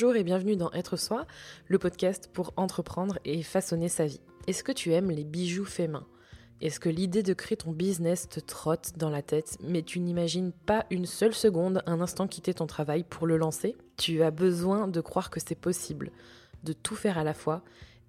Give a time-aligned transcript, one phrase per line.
[0.00, 1.26] Bonjour et bienvenue dans Être Soi,
[1.66, 4.22] le podcast pour entreprendre et façonner sa vie.
[4.46, 6.06] Est-ce que tu aimes les bijoux faits main?
[6.62, 10.52] Est-ce que l'idée de créer ton business te trotte dans la tête, mais tu n'imagines
[10.52, 13.76] pas une seule seconde un instant quitter ton travail pour le lancer?
[13.98, 16.12] Tu as besoin de croire que c'est possible,
[16.64, 17.62] de tout faire à la fois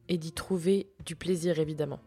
[0.07, 1.99] et d'y trouver du plaisir évidemment.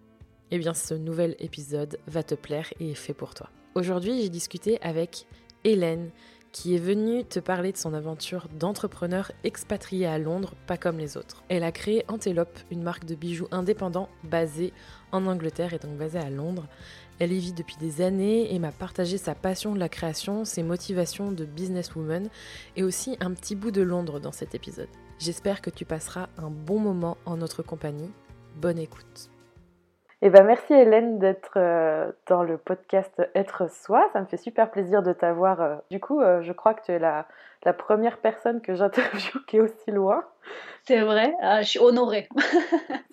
[0.51, 3.51] Eh bien, ce nouvel épisode va te plaire et est fait pour toi.
[3.75, 5.27] Aujourd'hui, j'ai discuté avec
[5.65, 6.11] Hélène
[6.55, 11.17] qui est venue te parler de son aventure d'entrepreneur expatrié à Londres, pas comme les
[11.17, 11.43] autres.
[11.49, 14.73] Elle a créé Antelope, une marque de bijoux indépendant basée
[15.11, 16.69] en Angleterre et donc basée à Londres.
[17.19, 20.63] Elle y vit depuis des années et m'a partagé sa passion de la création, ses
[20.63, 22.29] motivations de businesswoman
[22.77, 24.89] et aussi un petit bout de Londres dans cet épisode.
[25.19, 28.11] J'espère que tu passeras un bon moment en notre compagnie.
[28.61, 29.34] Bonne écoute.
[30.27, 34.09] Eh ben, merci Hélène d'être euh, dans le podcast Être Soi.
[34.15, 35.61] Ça me fait super plaisir de t'avoir.
[35.61, 37.27] Euh, du coup, euh, je crois que tu es la,
[37.63, 40.25] la première personne que j'interviewe qui est aussi loin.
[40.85, 42.27] C'est vrai, ah, je suis honorée.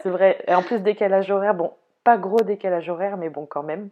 [0.02, 0.42] C'est vrai.
[0.48, 1.74] Et en plus, décalage horaire, bon,
[2.06, 3.90] pas gros décalage horaire, mais bon, quand même.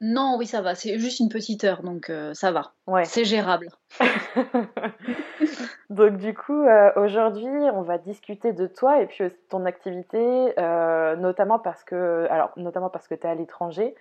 [0.00, 0.74] Non, oui, ça va.
[0.74, 2.72] C'est juste une petite heure, donc euh, ça va.
[2.86, 3.04] Ouais.
[3.04, 3.68] C'est gérable.
[5.90, 9.66] donc du coup, euh, aujourd'hui, on va discuter de toi et puis aussi de ton
[9.66, 13.94] activité, euh, notamment parce que, alors, notamment parce que tu es à l'étranger,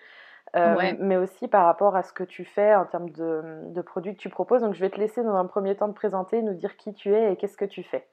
[0.53, 4.21] mais aussi par rapport à ce que tu fais en termes de, de produits que
[4.21, 4.61] tu proposes.
[4.61, 7.13] Donc je vais te laisser dans un premier temps te présenter, nous dire qui tu
[7.13, 8.07] es et qu'est-ce que tu fais.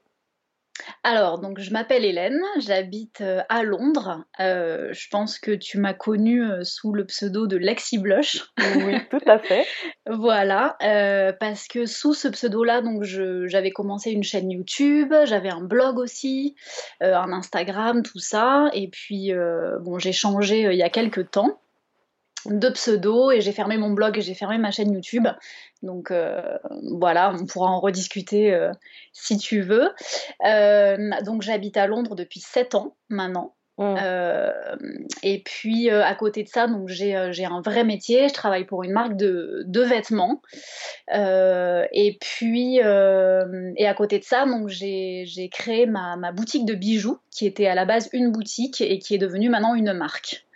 [1.08, 4.24] Alors, donc je m'appelle Hélène, j'habite euh, à Londres.
[4.40, 8.42] Euh, je pense que tu m'as connue euh, sous le pseudo de Lexi Blush.
[8.58, 9.64] Oui, tout à fait.
[10.10, 10.76] voilà,
[11.38, 16.56] parce que sous ce pseudo-là, donc j'avais commencé une chaîne YouTube, j'avais un blog aussi,
[17.00, 18.68] un Instagram, tout ça.
[18.72, 19.30] Et puis,
[19.82, 21.60] bon, j'ai changé il y a quelques temps
[22.50, 25.26] de pseudo et j'ai fermé mon blog et j'ai fermé ma chaîne YouTube.
[25.82, 26.58] Donc euh,
[26.98, 28.72] voilà, on pourra en rediscuter euh,
[29.12, 29.90] si tu veux.
[30.44, 33.52] Euh, donc j'habite à Londres depuis 7 ans maintenant.
[33.78, 33.98] Mmh.
[35.22, 38.26] et puis à côté de ça, donc j'ai un vrai métier.
[38.26, 40.40] Je travaille pour une marque de, de vêtements.
[41.12, 47.18] et puis et à côté de ça, donc j'ai créé ma, ma boutique de bijoux
[47.30, 50.46] qui était à la base une boutique et qui est devenue maintenant une marque.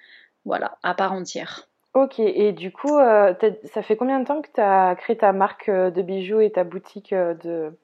[0.47, 1.70] Voilà, à part entière.
[1.95, 3.35] Ok, et du coup, euh,
[3.65, 6.53] ça fait combien de temps que tu as créé ta marque euh, de bijoux et
[6.53, 7.77] ta boutique euh, de,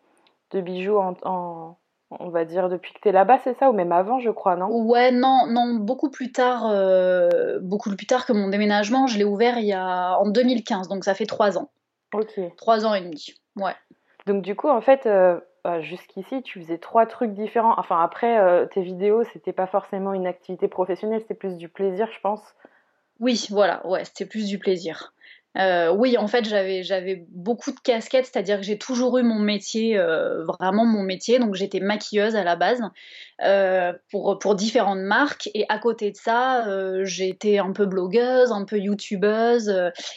[0.53, 1.77] de bijoux en,
[2.11, 4.55] on va dire depuis que tu es là-bas, c'est ça Ou même avant, je crois,
[4.55, 4.69] non?
[4.69, 6.73] Ouais, non, non, beaucoup plus tard,
[7.63, 9.09] beaucoup plus tard que mon déménagement.
[9.09, 11.69] Je l'ai ouvert il y a en 2015, donc ça fait trois ans.
[12.15, 12.39] Ok.
[12.57, 13.75] Trois ans et demi, ouais.
[14.27, 15.09] Donc du coup, en fait,
[15.81, 17.75] jusqu'ici, tu faisais trois trucs différents.
[17.77, 22.21] Enfin, après, tes vidéos, c'était pas forcément une activité professionnelle, c'était plus du plaisir, je
[22.21, 22.55] pense.
[23.21, 25.13] Oui, voilà, ouais, c'était plus du plaisir.
[25.59, 29.97] Euh, oui, en fait, j'avais beaucoup de casquettes, c'est-à-dire que j'ai toujours eu mon métier,
[29.97, 31.39] euh, vraiment mon métier.
[31.39, 32.83] Donc, j'étais maquilleuse à la base
[33.43, 36.67] euh, pour différentes marques, et à côté de ça,
[37.19, 39.73] été un peu blogueuse, un peu youtubeuse,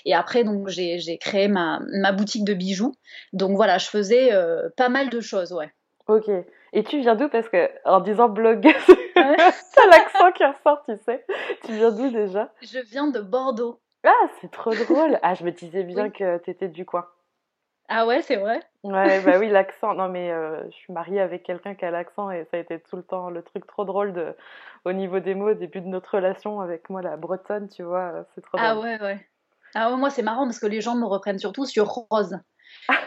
[0.06, 2.94] et après, donc j'ai créé ma ma boutique de bijoux.
[3.32, 4.32] Donc voilà, je faisais
[4.76, 5.72] pas mal de choses, ouais.
[6.08, 6.30] Ok.
[6.74, 7.30] Et tu viens d'où?
[7.30, 8.74] Parce que en disant blogueuse,
[9.74, 11.26] c'est l'accent qui ressort, tu sais.
[11.66, 12.52] Tu viens d'où déjà?
[12.62, 13.80] Je viens de Bordeaux.
[14.04, 15.20] Ah, c'est trop drôle.
[15.24, 17.08] Ah, je me disais bien que tu étais du coin.
[17.90, 18.62] Ah ouais, c'est vrai?
[18.84, 19.94] Ouais, bah oui, l'accent.
[19.96, 22.80] Non, mais euh, je suis mariée avec quelqu'un qui a l'accent et ça a été
[22.80, 24.36] tout le temps le truc trop drôle de,
[24.86, 28.26] au niveau des mots au début de notre relation avec moi, la bretonne, tu vois.
[28.36, 28.88] C'est trop ah drôle.
[28.88, 29.28] Ah ouais, ouais.
[29.76, 32.40] Ah ouais, moi, c'est marrant parce que les gens me reprennent surtout sur Rose.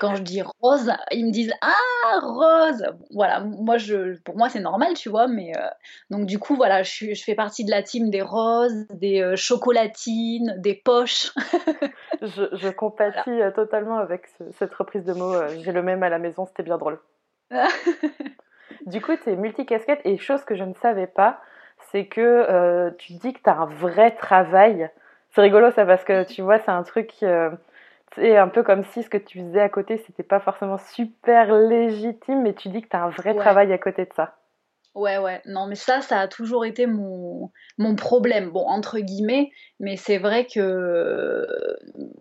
[0.00, 2.84] Quand je dis rose, ils me disent ah rose.
[3.10, 5.66] Voilà, moi je, pour moi c'est normal, tu vois, mais euh,
[6.10, 9.36] donc du coup voilà, je, je, fais partie de la team des roses, des euh,
[9.36, 11.32] chocolatines, des poches.
[12.22, 14.28] je, je, compatis euh, totalement avec
[14.58, 15.34] cette reprise de mots.
[15.62, 17.00] J'ai le même à la maison, c'était bien drôle.
[18.86, 21.40] du coup, tu es multicasquette et chose que je ne savais pas,
[21.90, 24.90] c'est que tu dis que tu as un vrai travail.
[25.30, 27.24] C'est rigolo ça parce que tu vois, c'est un truc
[28.14, 31.52] c'est un peu comme si ce que tu faisais à côté, c'était pas forcément super
[31.52, 34.36] légitime, mais tu dis que tu as un vrai travail à côté de ça.
[34.94, 39.50] Ouais, ouais, non, mais ça, ça a toujours été mon, mon problème, bon, entre guillemets,
[39.80, 41.46] mais c'est vrai que,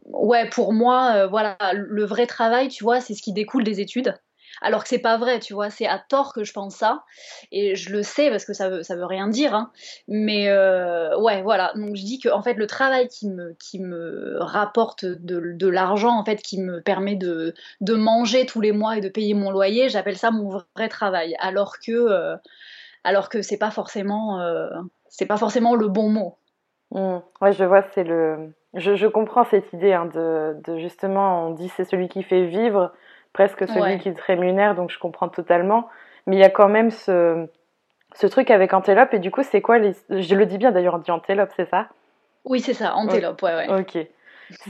[0.06, 3.82] ouais, pour moi, euh, voilà, le vrai travail, tu vois, c'est ce qui découle des
[3.82, 4.14] études
[4.62, 7.04] alors que c'est pas vrai, tu vois, c'est à tort que je pense ça,
[7.52, 9.72] et je le sais parce que ça veut, ça veut rien dire, hein.
[10.08, 13.80] mais euh, ouais, voilà, donc je dis que en fait le travail qui me, qui
[13.80, 18.72] me rapporte de, de l'argent, en fait, qui me permet de, de manger tous les
[18.72, 22.36] mois et de payer mon loyer, j'appelle ça mon vrai travail, alors que, euh,
[23.04, 24.70] alors que c'est pas forcément, euh,
[25.10, 26.38] c'est pas forcément le bon mot.
[26.92, 27.20] Mmh.
[27.42, 31.52] Ouais, je vois, c'est le, je, je, comprends cette idée hein, de, de justement, on
[31.52, 32.92] dit c'est celui qui fait vivre
[33.34, 35.90] presque celui qui te rémunère, donc je comprends totalement.
[36.28, 37.48] mais il y a quand même ce,
[38.14, 39.14] ce truc avec Antelope.
[39.14, 39.94] Et du coup, c'est quoi les...
[40.10, 41.88] Je le dis bien d'ailleurs, on dit Antelope, c'est ça?
[42.46, 43.80] Oui, c'est ça, Antelope, ouais, ouais.
[43.80, 43.98] Ok.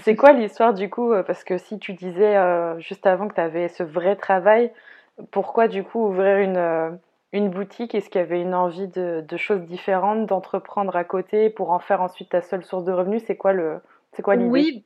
[0.04, 1.12] C'est quoi l'histoire du coup?
[1.26, 2.36] Parce que si tu disais
[2.78, 4.72] juste avant que tu avais ce vrai travail,
[5.32, 7.00] pourquoi du coup ouvrir une
[7.34, 7.96] une boutique?
[7.96, 12.02] Est-ce qu'il y avait une envie de, choses différentes, d'entreprendre à côté pour en faire
[12.02, 13.24] ensuite ta seule source de revenus?
[13.26, 13.80] C'est quoi le,
[14.14, 14.50] c'est quoi l'idée?
[14.50, 14.84] Oui.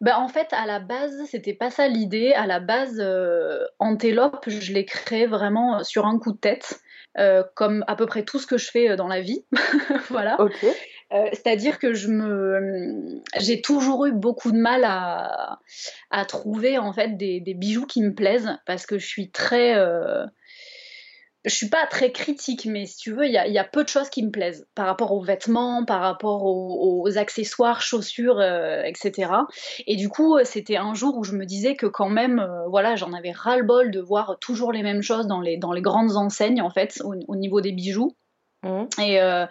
[0.00, 2.32] Ben, en fait, à la base, c'était pas ça l'idée.
[2.32, 6.80] À la base, euh, Antelope, je l'ai créé vraiment sur un coup de tête,
[7.18, 9.44] euh, comme à peu près tout ce que je fais euh, dans la vie.
[10.10, 10.36] voilà.
[11.32, 15.60] C'est-à-dire que je me, j'ai toujours eu beaucoup de mal à,
[16.10, 19.76] à trouver en fait des, des, bijoux qui me plaisent parce que je suis très
[21.46, 24.10] je suis pas très critique, mais si tu veux, il y a, peu de choses
[24.10, 29.30] qui me plaisent par rapport aux vêtements, par rapport aux, accessoires, chaussures, euh, etc.
[29.86, 32.96] Et du coup, c'était un jour où je me disais que quand même, euh, voilà,
[32.96, 36.60] j'en avais ras-le-bol de voir toujours les mêmes choses dans les, dans les grandes enseignes,
[36.60, 38.16] en fait, au, niveau des bijoux.
[38.64, 38.84] Mmh.
[39.00, 39.46] Et, euh,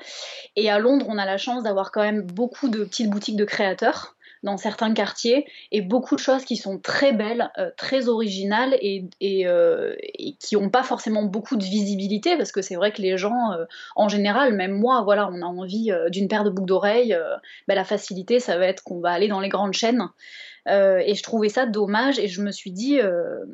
[0.57, 3.45] et à Londres, on a la chance d'avoir quand même beaucoup de petites boutiques de
[3.45, 4.14] créateurs
[4.45, 9.07] dans certains quartiers et beaucoup de choses qui sont très belles, euh, très originales et,
[9.47, 9.95] euh,
[10.39, 13.65] qui n'ont pas forcément beaucoup de visibilité parce que c'est vrai que les gens, euh,
[13.95, 17.17] en général, même moi, voilà, on a envie d'une paire de boucles d'oreilles.
[17.67, 20.07] Ben, la facilité, ça va être qu'on va aller dans les grandes chaînes.
[20.67, 22.99] et je trouvais ça dommage et je me suis dit,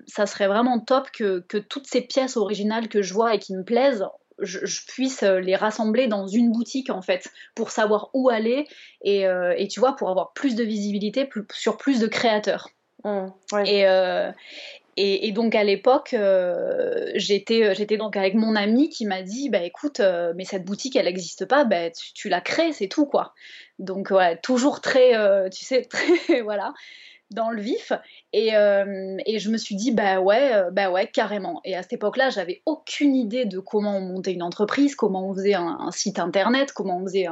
[0.08, 3.56] ça serait vraiment top que, que, toutes ces pièces originales que je vois et qui
[3.56, 4.06] me plaisent,
[4.42, 8.68] je, puisse euh, les rassembler dans une boutique en fait pour savoir où aller
[9.04, 12.70] et, euh, tu vois pour avoir plus de visibilité sur plus de créateurs.
[13.04, 14.32] Mmh, euh,
[14.98, 16.16] et, et, donc à l'époque,
[17.16, 20.02] j'étais, j'étais donc avec mon ami qui m'a dit, bah écoute,
[20.36, 23.34] mais cette boutique elle n'existe pas, bah, tu, la crées, c'est tout quoi.
[23.80, 25.14] Donc ouais, toujours très,
[25.50, 26.74] tu sais, très voilà
[27.34, 27.94] dans le vif
[28.34, 31.82] et, euh, et, je me suis dit bah ouais euh, bah ouais carrément et à
[31.82, 35.54] cette époque là j'avais aucune idée de comment on montait une entreprise comment on faisait
[35.54, 37.28] un, site internet comment on faisait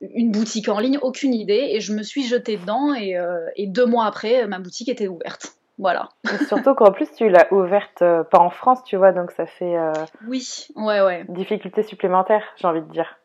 [0.00, 3.66] une boutique en ligne aucune idée et je me suis jetée dedans et, euh, et
[3.66, 6.08] deux mois après ma boutique était ouverte voilà.
[6.48, 7.98] surtout qu'en plus tu l'as ouverte
[8.30, 9.74] pas en France, tu vois, donc ça fait.
[10.28, 11.24] oui, ouais, ouais.
[11.28, 13.16] Difficulté supplémentaire, j'ai envie de dire.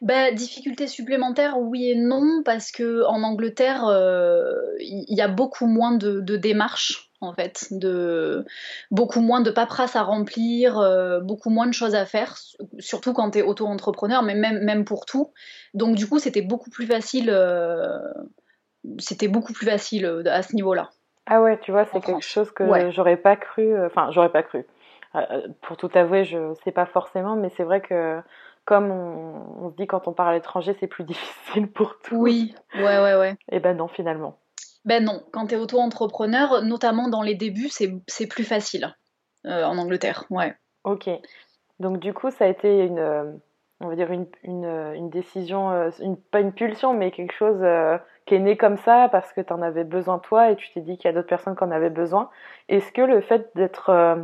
[0.00, 3.84] Bah, difficulté supplémentaire, oui et non, parce que en Angleterre,
[4.80, 8.44] il y, a beaucoup moins de, démarches, en fait, de
[8.90, 12.36] beaucoup moins de paperasse à remplir, beaucoup moins de choses à faire,
[12.78, 15.32] surtout quand tu es auto-entrepreneur, mais même, même pour tout.
[15.74, 17.34] Donc du coup, c'était beaucoup plus facile.
[18.98, 20.90] c'était beaucoup plus facile à ce niveau-là.
[21.26, 23.78] Ah ouais, tu vois, c'est quelque chose que j'aurais pas cru.
[23.84, 24.64] Enfin, j'aurais pas cru.
[25.62, 28.20] pour tout avouer, je sais pas forcément, mais c'est vrai que
[28.66, 32.16] comme on, se dit quand on part à l'étranger, c'est plus difficile pour tout.
[32.16, 33.30] Oui, ouais, ouais, ouais.
[33.50, 34.38] Et eh ben non, finalement.
[34.84, 38.94] Ben non, quand tu es auto-entrepreneur, notamment dans les débuts, c'est plus facile
[39.46, 40.54] euh, en Angleterre, ouais.
[40.84, 41.08] Ok.
[41.80, 43.32] Donc du coup, ça a été une, euh,
[43.80, 44.64] on va dire une, une,
[44.94, 47.64] une décision, euh, une, pas une pulsion, mais quelque chose
[48.26, 50.80] qui est né comme ça parce que tu en avais besoin toi et tu t'es
[50.80, 52.30] dit qu'il y a d'autres personnes qui en avaient besoin.
[52.68, 54.18] Est-ce que le fait d'être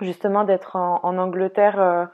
[0.00, 2.10] justement d'être en, en, Angleterre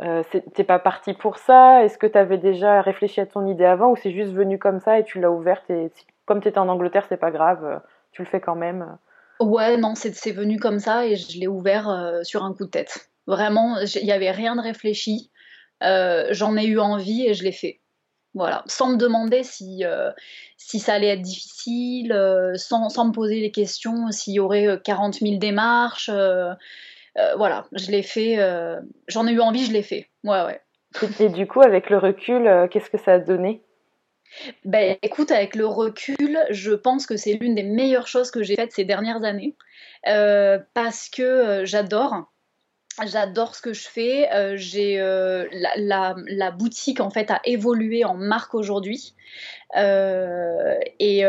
[0.00, 0.22] euh,
[0.54, 1.84] t'es pas parti pour ça?
[1.84, 4.80] Est-ce que tu avais déjà réfléchi à ton idée avant ou c'est juste venu comme
[4.80, 5.92] ça et tu l'as ouverte et
[6.24, 7.78] comme tu étais en Angleterre, c'est pas grave, euh,
[8.12, 8.96] tu le fais quand même?
[9.40, 12.70] Ouais, non, c'est venu comme ça et je l'ai ouvert euh, sur un coup de
[12.70, 13.10] tête.
[13.26, 15.30] Vraiment, il n'y avait rien de réfléchi.
[15.80, 17.80] J'en ai eu envie et je l'ai fait.
[18.34, 19.84] Voilà, sans me demander si,
[20.56, 22.16] si ça allait être difficile,
[22.54, 26.10] sans, sans, me poser les questions s'il y aurait 40 000 démarches.
[27.18, 28.38] Euh, voilà, je l'ai fait.
[28.38, 30.08] Euh, j'en ai eu envie, je l'ai fait.
[30.24, 30.60] Ouais, ouais.
[31.20, 33.62] Et du coup, avec le recul, euh, qu'est-ce que ça a donné?
[34.64, 38.56] Ben, écoute, avec le recul, je pense que c'est l'une des meilleures choses que j'ai
[38.56, 39.56] faites ces dernières années
[40.04, 42.32] parce que j'adore.
[43.06, 44.56] J'adore ce que je fais.
[44.56, 49.14] j'ai la, la, boutique en fait a évolué en marque aujourd'hui
[49.74, 51.24] et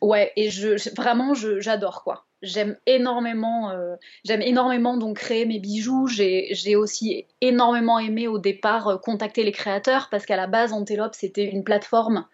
[0.00, 6.06] ouais et je vraiment j'adore quoi j'aime énormément, euh, j'aime énormément donc créer mes bijoux.
[6.06, 11.14] J'ai aussi énormément aimé au départ euh, contacter les créateurs parce qu'à la base Antelope
[11.14, 12.26] c'était une plateforme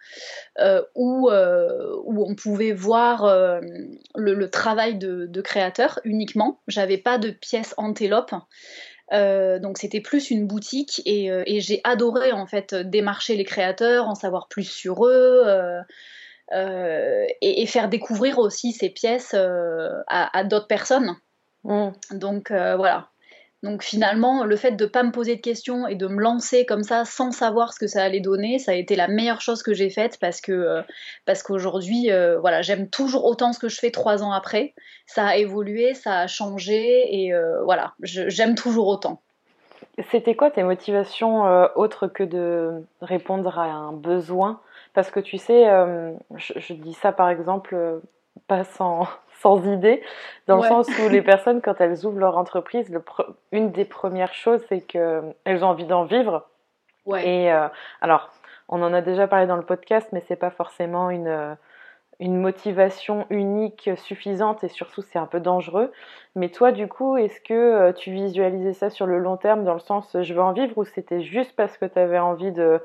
[0.59, 3.25] euh, où, où on pouvait voir
[4.15, 6.59] le, travail de, créateurs uniquement.
[6.67, 8.33] J'avais pas de pièces Antelope.
[9.11, 14.15] donc c'était plus une boutique et, et j'ai adoré en fait démarcher les créateurs, en
[14.15, 15.43] savoir plus sur eux.
[16.51, 21.15] Et, faire découvrir aussi ces pièces euh, à, d'autres personnes.
[21.63, 21.89] Mm.
[22.11, 23.09] Donc euh, voilà.
[23.63, 26.65] Donc finalement, le fait de ne pas me poser de questions et de me lancer
[26.65, 29.63] comme ça sans savoir ce que ça allait donner, ça a été la meilleure chose
[29.63, 30.81] que j'ai faite parce que euh,
[31.25, 34.73] parce qu'aujourd'hui, euh, voilà, j'aime toujours autant ce que je fais trois ans après.
[35.05, 39.21] Ça a évolué, ça a changé et euh, voilà, j'aime toujours autant.
[40.11, 41.43] C'était quoi tes motivations
[41.75, 44.59] autres que de répondre à un besoin
[44.93, 45.65] Parce que tu sais,
[46.35, 48.01] je, je, dis ça par exemple
[48.47, 49.07] pas sans,
[49.41, 50.01] sans idée,
[50.47, 53.03] dans le sens où les personnes, quand elles ouvrent leur entreprise, le
[53.51, 56.47] une des premières choses, c'est qu'elles ont envie d'en vivre.
[57.17, 57.67] Et euh,
[58.01, 58.29] alors,
[58.69, 61.57] on en a déjà parlé dans le podcast, mais c'est pas forcément une,
[62.19, 65.91] une motivation unique suffisante et surtout c'est un peu dangereux.
[66.35, 69.73] Mais toi, du coup, est-ce que euh, tu visualisais ça sur le long terme dans
[69.73, 72.79] le sens je veux en vivre ou c'était juste parce que tu avais envie de,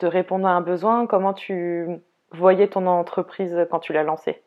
[0.00, 1.86] de répondre à un besoin Comment tu
[2.30, 4.42] voyais ton entreprise quand tu l'as lancée?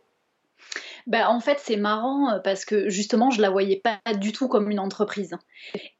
[1.08, 4.50] Bah, en fait, c'est marrant euh, parce que justement, je la voyais pas du tout
[4.50, 5.38] comme une entreprise.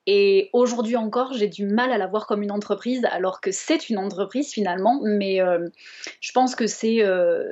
[0.06, 3.90] Et aujourd'hui encore, j'ai du mal à la voir comme une entreprise, alors que c'est
[3.90, 5.00] une entreprise finalement.
[5.02, 5.70] Mais euh,
[6.20, 7.46] je pense que c'est euh,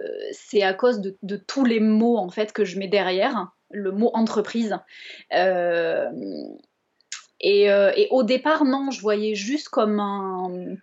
[0.61, 4.11] à cause de, de, tous les mots en fait que je mets derrière le mot
[4.13, 4.77] entreprise.
[5.31, 5.85] et,
[7.39, 10.75] et, au départ, non, je voyais juste comme un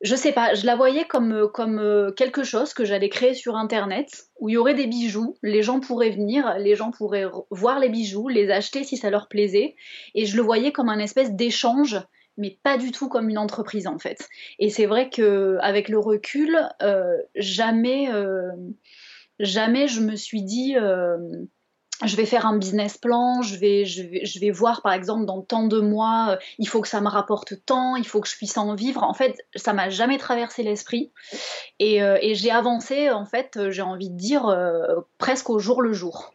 [0.00, 3.34] je sais pas, je la voyais comme, euh, comme euh, quelque chose que j'allais créer
[3.34, 7.26] sur internet où il y aurait des bijoux, les gens pourraient venir, les gens pourraient
[7.50, 9.76] voir les bijoux, les acheter si ça leur plaisait,
[10.14, 12.00] et je le voyais comme un espèce d'échange,
[12.38, 14.26] mais pas du tout comme une entreprise en fait.
[14.58, 18.08] Et c'est vrai que avec le recul, euh, jamais,
[19.38, 20.76] jamais je me suis dit
[22.04, 25.26] je vais faire un business plan, je vais, je vais, je vais voir par exemple
[25.26, 28.28] dans tant de mois, euh, il faut que ça me rapporte tant, il faut que
[28.28, 29.02] je puisse en vivre.
[29.02, 31.12] En fait, ça m'a jamais traversé l'esprit
[31.78, 34.54] et, euh, et j'ai avancé en fait, euh, j'ai envie de dire
[35.18, 36.32] presque au jour le jour.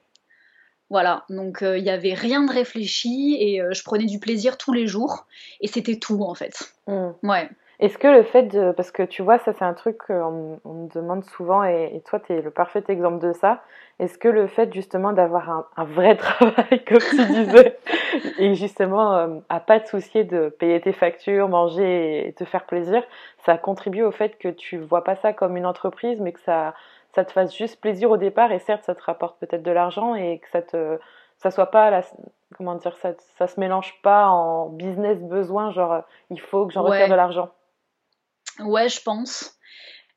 [0.92, 4.86] Voilà, donc il n'y avait rien de réfléchi et je prenais du plaisir tous les
[4.86, 5.26] jours
[5.60, 6.76] et c'était tout en fait.
[6.88, 7.10] Mmh.
[7.24, 7.50] Ouais.
[7.80, 8.72] Est-ce que le fait de.
[8.72, 12.20] Parce que tu vois, ça c'est un truc qu'on on me demande souvent et, toi
[12.20, 13.62] tu es le parfait exemple de ça.
[14.00, 17.78] Est-ce que le fait justement d'avoir un, un, vrai travail, comme tu disais,
[18.40, 22.66] et justement euh, à pas te soucier de payer tes factures, manger et te faire
[22.66, 23.04] plaisir,
[23.46, 26.74] ça contribue au fait que tu vois pas ça comme une entreprise, mais que ça,
[27.14, 30.16] ça te fasse juste plaisir au départ et certes ça te rapporte peut-être de l'argent
[30.16, 31.00] et que ça te
[31.38, 32.02] ça soit pas la,
[32.58, 36.84] comment dire ça ça se mélange pas en business besoin genre il faut que j'en
[36.84, 37.50] retire de l'argent
[38.60, 39.56] Ouais, je pense.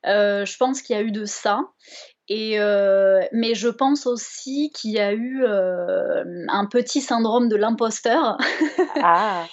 [0.05, 1.61] Euh, je pense qu'il y a eu de ça.
[2.27, 7.55] Et euh, mais je pense aussi qu'il y a eu euh, un petit syndrome de
[7.55, 8.37] l'imposteur.
[9.01, 9.45] Ah.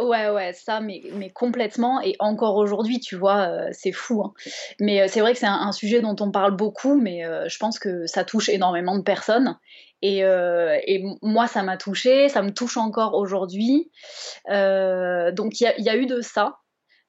[0.00, 2.00] Ouais, ouais, ça, mais, mais complètement.
[2.00, 4.22] Et encore aujourd'hui, tu vois, c'est fou.
[4.22, 4.32] Hein.
[4.78, 8.06] Mais c'est vrai que c'est un, sujet dont on parle beaucoup, mais je pense que
[8.06, 9.58] ça touche énormément de personnes.
[10.00, 13.90] Et, et moi, ça m'a touché, ça me touche encore aujourd'hui.
[14.46, 16.59] donc il y, y, a eu de ça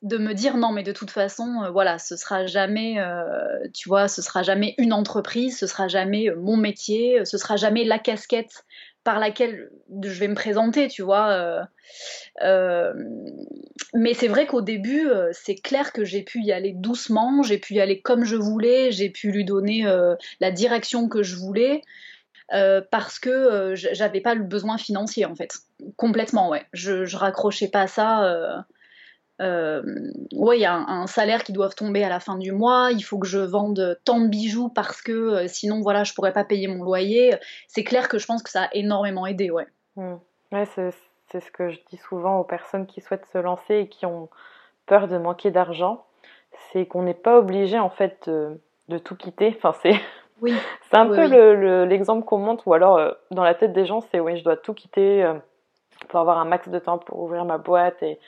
[0.01, 3.87] de me dire non mais de toute façon euh, voilà ce sera jamais euh, tu
[3.87, 7.83] vois ce sera jamais une entreprise ce sera jamais euh, mon métier ce sera jamais
[7.83, 8.65] la casquette
[9.03, 9.69] par laquelle
[10.03, 11.67] je vais me présenter tu vois
[13.93, 17.75] mais c'est vrai qu'au début c'est clair que j'ai pu y aller doucement j'ai pu
[17.75, 19.85] y aller comme je voulais j'ai pu lui donner
[20.39, 21.81] la direction que je voulais
[22.49, 25.55] parce que j'avais pas le besoin financier en fait.
[25.95, 26.63] Complètement ouais.
[26.71, 28.65] Je, je raccrochais pas ça
[29.41, 29.81] euh,
[30.33, 33.01] ouais, il y a un, salaire qui doit tomber à la fin du mois, il
[33.01, 36.43] faut que je vende tant de bijoux parce que euh, sinon, voilà, je pourrais pas
[36.43, 37.35] payer mon loyer.
[37.67, 39.67] C'est clair que je pense que ça a énormément aidé, ouais.
[39.95, 40.13] Mmh.
[40.51, 40.91] Ouais, c'est,
[41.39, 44.29] ce que je dis souvent aux personnes qui souhaitent se lancer et qui ont
[44.85, 46.05] peur de manquer d'argent,
[46.71, 49.57] c'est qu'on n'est pas obligé en fait de, tout quitter.
[49.63, 49.95] Enfin, c'est
[50.41, 50.53] oui.
[50.89, 54.19] c'est un peu l'exemple qu'on montre, ou alors euh, dans la tête des gens, c'est
[54.19, 55.31] oui, je dois tout quitter
[56.09, 58.19] pour avoir un max de temps pour ouvrir ma boîte et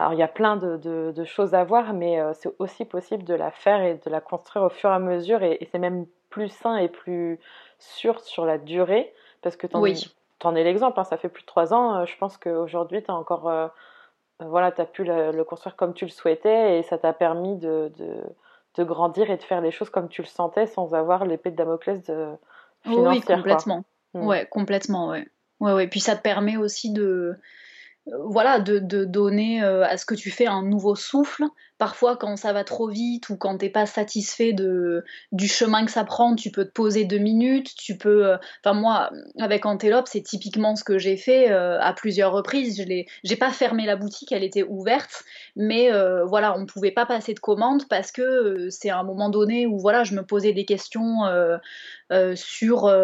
[0.00, 3.34] alors il y a plein de, choses à voir, mais euh, c'est aussi possible de
[3.34, 6.48] la faire et de la construire au fur et à mesure, et, c'est même plus
[6.48, 7.38] sain et plus
[7.78, 11.46] sûr sur la durée, parce que tu en, es l'exemple, hein, ça fait plus de
[11.46, 13.48] trois ans, euh, je pense qu'aujourd'hui tu as encore...
[13.48, 13.68] Euh,
[14.38, 17.92] voilà, tu as pu le, construire comme tu le souhaitais, et ça t'a permis de,
[17.98, 21.56] de, grandir et de faire les choses comme tu le sentais sans avoir l'épée de
[21.56, 22.30] Damoclès de
[22.84, 23.10] financière.
[23.10, 23.84] Oui, complètement.
[24.14, 24.26] Hmm.
[24.26, 25.28] Ouais, complètement, ouais.
[25.60, 25.88] Ouais, ouais.
[25.88, 27.38] Puis ça te permet aussi de,
[28.06, 31.44] voilà, de, donner euh, à ce que tu fais un nouveau souffle
[31.80, 35.90] parfois quand ça va trop vite ou quand t'es pas satisfait de, du chemin que
[35.90, 38.26] ça prend, tu peux te poser deux minutes, tu peux...
[38.26, 42.76] Euh, enfin moi, avec Antelope, c'est typiquement ce que j'ai fait euh, à plusieurs reprises.
[42.78, 45.24] Je j'ai pas fermé la boutique, elle était ouverte,
[45.56, 49.66] mais euh, voilà, on pouvait pas passer de commande parce que c'est un moment donné
[49.66, 51.22] où voilà, je me posais des questions
[52.34, 52.94] sur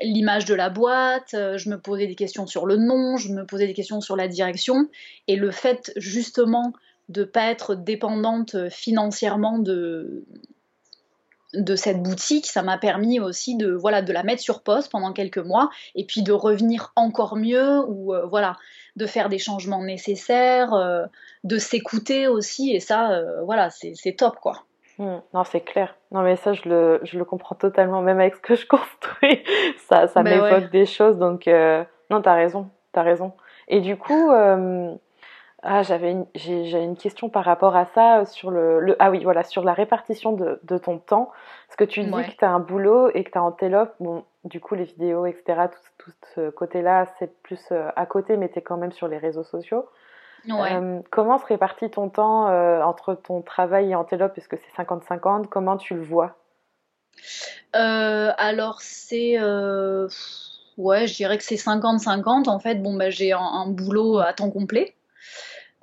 [0.00, 3.66] l'image de la boîte, je me posais des questions sur le nom, je me posais
[3.66, 4.88] des questions sur la direction,
[5.26, 6.72] et le fait justement
[7.08, 10.24] de pas être dépendante euh, financièrement de
[11.54, 15.12] de cette boutique, ça m'a permis aussi de voilà de la mettre sur pause pendant
[15.12, 18.56] quelques mois et puis de revenir encore mieux ou euh, voilà
[18.96, 21.06] de faire des changements nécessaires, euh,
[21.44, 24.64] de s'écouter aussi et ça voilà c'est top quoi.
[24.98, 25.16] Mmh.
[25.32, 25.94] non c'est clair.
[26.10, 29.42] Non mais ça je le, je le comprends totalement même avec ce que je construis
[29.88, 33.32] ça ça ben m'évoque des choses donc non t'as raison t'as raison
[33.68, 34.30] et du coup
[35.68, 39.42] ah, j'avais une, j'ai, une question par rapport à ça sur le, ah oui voilà
[39.42, 41.32] sur la répartition de, de ton temps.
[41.66, 44.24] Parce que tu dis que tu as un boulot et que tu as Antelope, bon
[44.44, 45.66] du coup les vidéos etc
[45.98, 49.18] tout, ce côté-là c'est plus euh, à côté mais tu es quand même sur les
[49.18, 49.86] réseaux sociaux.
[50.48, 54.82] Euh, comment se répartit ton temps euh, entre ton travail et Antelope Est-ce que c'est
[54.82, 56.36] 50-50 Comment tu le vois?
[57.72, 59.36] Alors c'est
[60.78, 64.50] ouais je dirais que c'est 50-50 en fait bon bah, j'ai un boulot à temps
[64.50, 64.94] complet.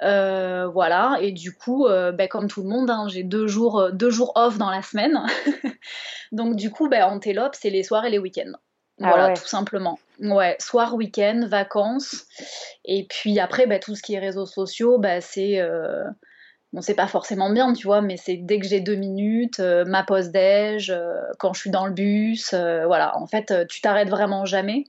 [0.03, 3.79] Euh, voilà, et du coup, euh, ben, comme tout le monde, hein, j'ai deux jours,
[3.79, 5.19] euh, deux jours off dans la semaine.
[6.31, 8.51] Donc du coup, ben, Antelope, c'est les soirs et les week-ends.
[9.01, 9.99] Ah voilà, tout simplement.
[10.19, 12.25] Ouais, soir, week-end, vacances.
[12.85, 15.61] Et puis après, ben, tout ce qui est réseaux sociaux, ben, c'est...
[16.73, 20.03] Bon, c'est pas forcément bien, tu vois, mais c'est dès que j'ai deux minutes, ma
[20.03, 20.91] pause déj,
[21.37, 23.15] quand je suis dans le bus, voilà.
[23.17, 24.85] En fait, tu t'arrêtes vraiment jamais.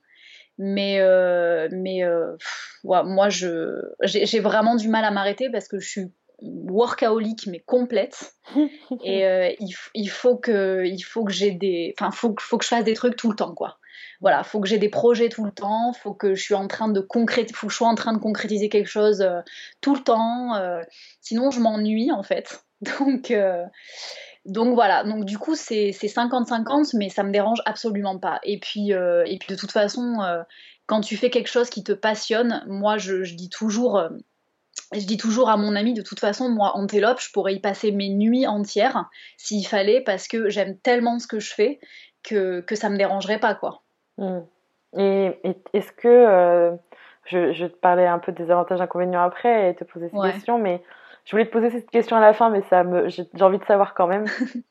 [0.58, 2.37] Mais, euh, mais euh,
[2.84, 8.34] moi, j'ai vraiment du mal à m'arrêter parce que je suis workaholic mais complète.
[9.04, 9.52] Et euh,
[9.94, 12.94] il, faut que il faut que j'ai des enfin faut, faut que je fasse des
[12.94, 13.78] trucs tout le temps quoi.
[14.20, 16.88] Voilà faut que j'ai des projets tout le temps faut que je suis en train
[16.88, 19.26] de concrétiser faut que je sois en train de concrétiser quelque chose
[19.80, 20.61] tout le temps
[21.20, 22.64] sinon je m'ennuie en fait.
[22.80, 23.32] Donc
[24.44, 28.40] donc voilà, donc du coup c'est 50-50, mais ça me dérange absolument pas.
[28.42, 30.42] Et puis, euh, et puis de toute façon, euh,
[30.86, 34.10] quand tu fais quelque chose qui te passionne, moi je, dis toujours, euh,
[34.92, 37.90] je dis toujours à mon ami, de toute façon, moi Antelope, je pourrais y passer
[37.90, 39.08] mes nuits entières
[39.38, 41.80] s'il fallait, parce que j'aime tellement ce que je fais
[42.22, 43.82] que, que ça me dérangerait pas quoi.
[44.19, 44.40] Hmm.
[44.97, 45.38] Et,
[45.73, 46.76] est-ce que
[47.25, 50.32] je, je, vais te parler un peu des avantages inconvénients après et te poser cette
[50.32, 50.82] question, mais
[51.25, 53.65] je voulais te poser cette question à la fin, mais ça me, j'ai envie de
[53.65, 54.26] savoir quand même.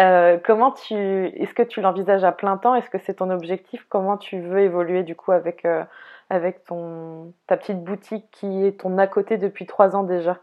[0.00, 2.74] Euh, comment tu, est-ce que tu l'envisages à plein temps?
[2.74, 3.86] Est-ce que c'est ton objectif?
[3.88, 5.84] Comment tu veux évoluer du coup avec euh,
[6.28, 10.38] avec ton ta petite boutique qui est ton à côté depuis trois ans déjà?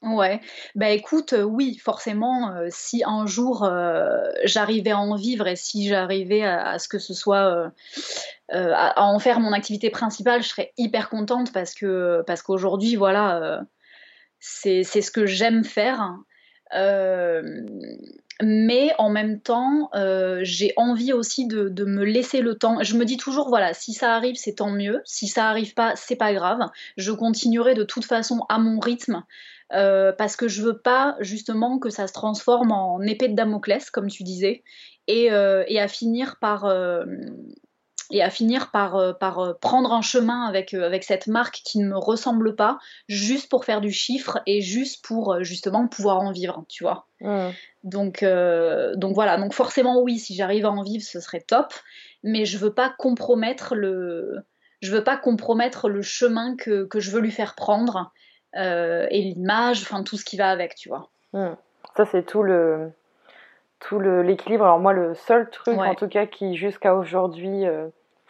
[0.00, 0.40] Ouais,
[0.74, 3.68] bah écoute, euh, oui, forcément, si un jour
[4.44, 7.72] j'arrivais à en vivre et si j'arrivais à, ce que ce soit
[8.48, 13.64] à, en faire mon activité principale, je serais hyper contente parce que parce qu'aujourd'hui, voilà
[14.42, 16.16] c'est ce que j'aime faire.
[16.74, 17.42] Euh,
[18.42, 22.82] mais en même temps, euh, j'ai envie aussi de, me laisser le temps.
[22.82, 25.00] Je me dis toujours, voilà, si ça arrive, c'est tant mieux.
[25.04, 26.58] Si ça arrive pas, c'est pas grave.
[26.96, 29.22] Je continuerai de toute façon à mon rythme.
[29.72, 33.90] Euh, parce que je veux pas justement que ça se transforme en épée de Damoclès,
[33.90, 34.64] comme tu disais,
[35.06, 36.66] et, et à finir par,
[38.12, 41.62] et à finir par, euh, par euh, prendre un chemin avec, euh, avec cette marque
[41.64, 46.20] qui ne me ressemble pas, juste pour faire du chiffre et juste pour justement pouvoir
[46.20, 47.06] en vivre, tu vois.
[47.20, 47.48] Mmh.
[47.84, 51.72] Donc, donc voilà, donc forcément oui, si j'arrive à en vivre, ce serait top,
[52.22, 54.44] mais je veux pas compromettre le,
[54.80, 58.12] je veux pas compromettre le chemin que, que je veux lui faire prendre
[58.54, 61.10] et l'image, enfin tout ce qui va avec, tu vois.
[61.32, 61.54] Mmh.
[61.96, 62.92] Ça c'est tout le
[63.80, 64.64] tout l'équilibre.
[64.64, 67.64] Alors moi, le seul truc, en tout cas, qui jusqu'à aujourd'hui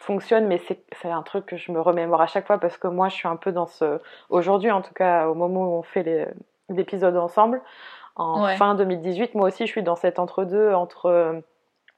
[0.03, 0.59] fonctionne, mais
[0.91, 3.27] c'est un truc que je me remémore à chaque fois parce que moi, je suis
[3.27, 3.99] un peu dans ce.
[4.29, 6.35] Aujourd'hui, en tout cas, au moment où on fait
[6.69, 7.61] l'épisode ensemble,
[8.15, 11.33] en fin 2018, moi aussi, je suis dans cet entre-deux entre euh,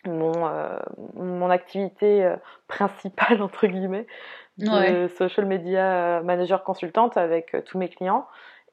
[0.06, 0.78] mon, euh,
[1.16, 2.36] mon activité euh,
[2.68, 4.08] principale, entre guillemets,
[4.58, 8.28] de social media manager consultante avec tous mes clients.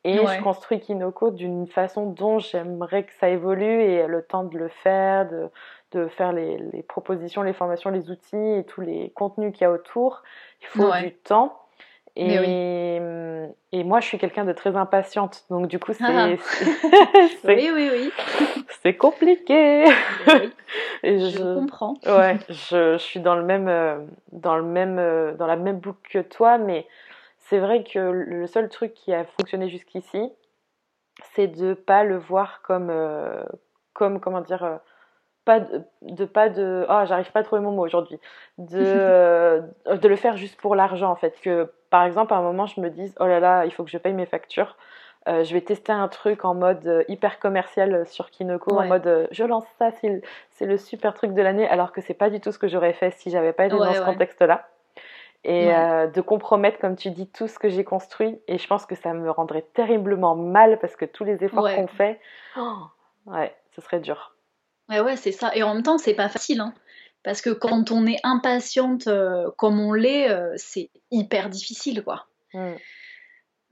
[0.04, 4.58] Et je construis Kinoko d'une façon dont j'aimerais que ça évolue et le temps de
[4.58, 5.48] le faire, de,
[5.92, 9.64] de faire les, les, propositions, les formations, les outils et tous les contenus qu'il y
[9.64, 10.22] a autour.
[10.60, 11.62] Il faut du temps.
[12.14, 12.98] Et,
[13.72, 15.44] et, moi, je suis quelqu'un de très impatiente.
[15.48, 16.04] Donc, du coup, c'est.
[16.04, 16.28] Ah.
[17.44, 18.12] oui, oui, oui.
[18.82, 19.84] C'est compliqué.
[21.02, 21.94] et je, je, comprends.
[22.04, 25.78] Ouais, je, je, suis dans, le même, euh, dans, le même, euh, dans la même
[25.78, 26.86] boucle que toi, mais
[27.38, 30.30] c'est vrai que le seul truc qui a fonctionné jusqu'ici,
[31.32, 33.42] c'est de pas le voir comme, euh,
[33.94, 34.80] comme comment dire,
[35.44, 38.18] pas de, pas de, oh, j'arrive pas à trouver mon mot aujourd'hui,
[38.58, 39.62] de,
[39.96, 41.34] de le faire juste pour l'argent en fait.
[41.40, 43.90] Que par exemple, à un moment, je me dise, oh là là, il faut que
[43.90, 44.76] je paye mes factures.
[45.28, 48.86] Euh, je vais tester un truc en mode euh, hyper commercial euh, sur Kinoko, en
[48.86, 52.40] mode je lance ça, c'est le super truc de l'année, alors que c'est pas du
[52.40, 54.68] tout ce que j'aurais fait si j'avais pas été dans ce contexte-là.
[55.44, 58.40] Et de compromettre, comme tu dis, tout ce que j'ai construit.
[58.46, 61.88] Et je pense que ça me rendrait terriblement mal parce que tous les efforts qu'on
[61.88, 62.20] fait,
[62.56, 62.76] oh,
[63.26, 64.31] ouais, ce serait dur.
[64.88, 65.54] Ouais, ouais, c'est ça.
[65.54, 66.60] Et en même temps, c'est pas facile.
[66.60, 66.74] Hein.
[67.22, 69.08] Parce que quand on est impatiente
[69.56, 72.26] comme on l'est, c'est hyper difficile, quoi.
[72.52, 72.74] Mmh.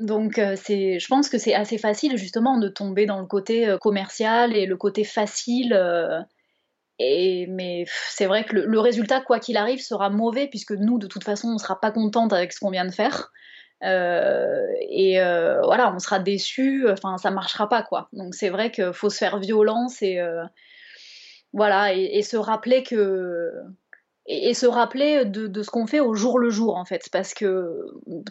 [0.01, 3.69] Donc euh, c'est, je pense que c'est assez facile justement de tomber dans le côté
[3.69, 5.75] euh, commercial et le côté facile.
[5.75, 6.21] Euh,
[6.99, 11.07] et, mais c'est vrai que le, résultat, quoi qu'il arrive, sera mauvais puisque nous, de
[11.07, 13.31] toute façon, on ne sera pas contente avec ce qu'on vient de faire.
[13.83, 15.19] et
[15.65, 16.89] voilà, on sera déçu.
[16.91, 18.09] Enfin, ça marchera pas quoi.
[18.13, 20.19] Donc c'est vrai qu'il faut se faire violence et
[21.53, 23.53] voilà et se rappeler que
[24.31, 27.09] et, se rappeler de, ce qu'on fait au jour le jour en fait.
[27.13, 27.85] Parce que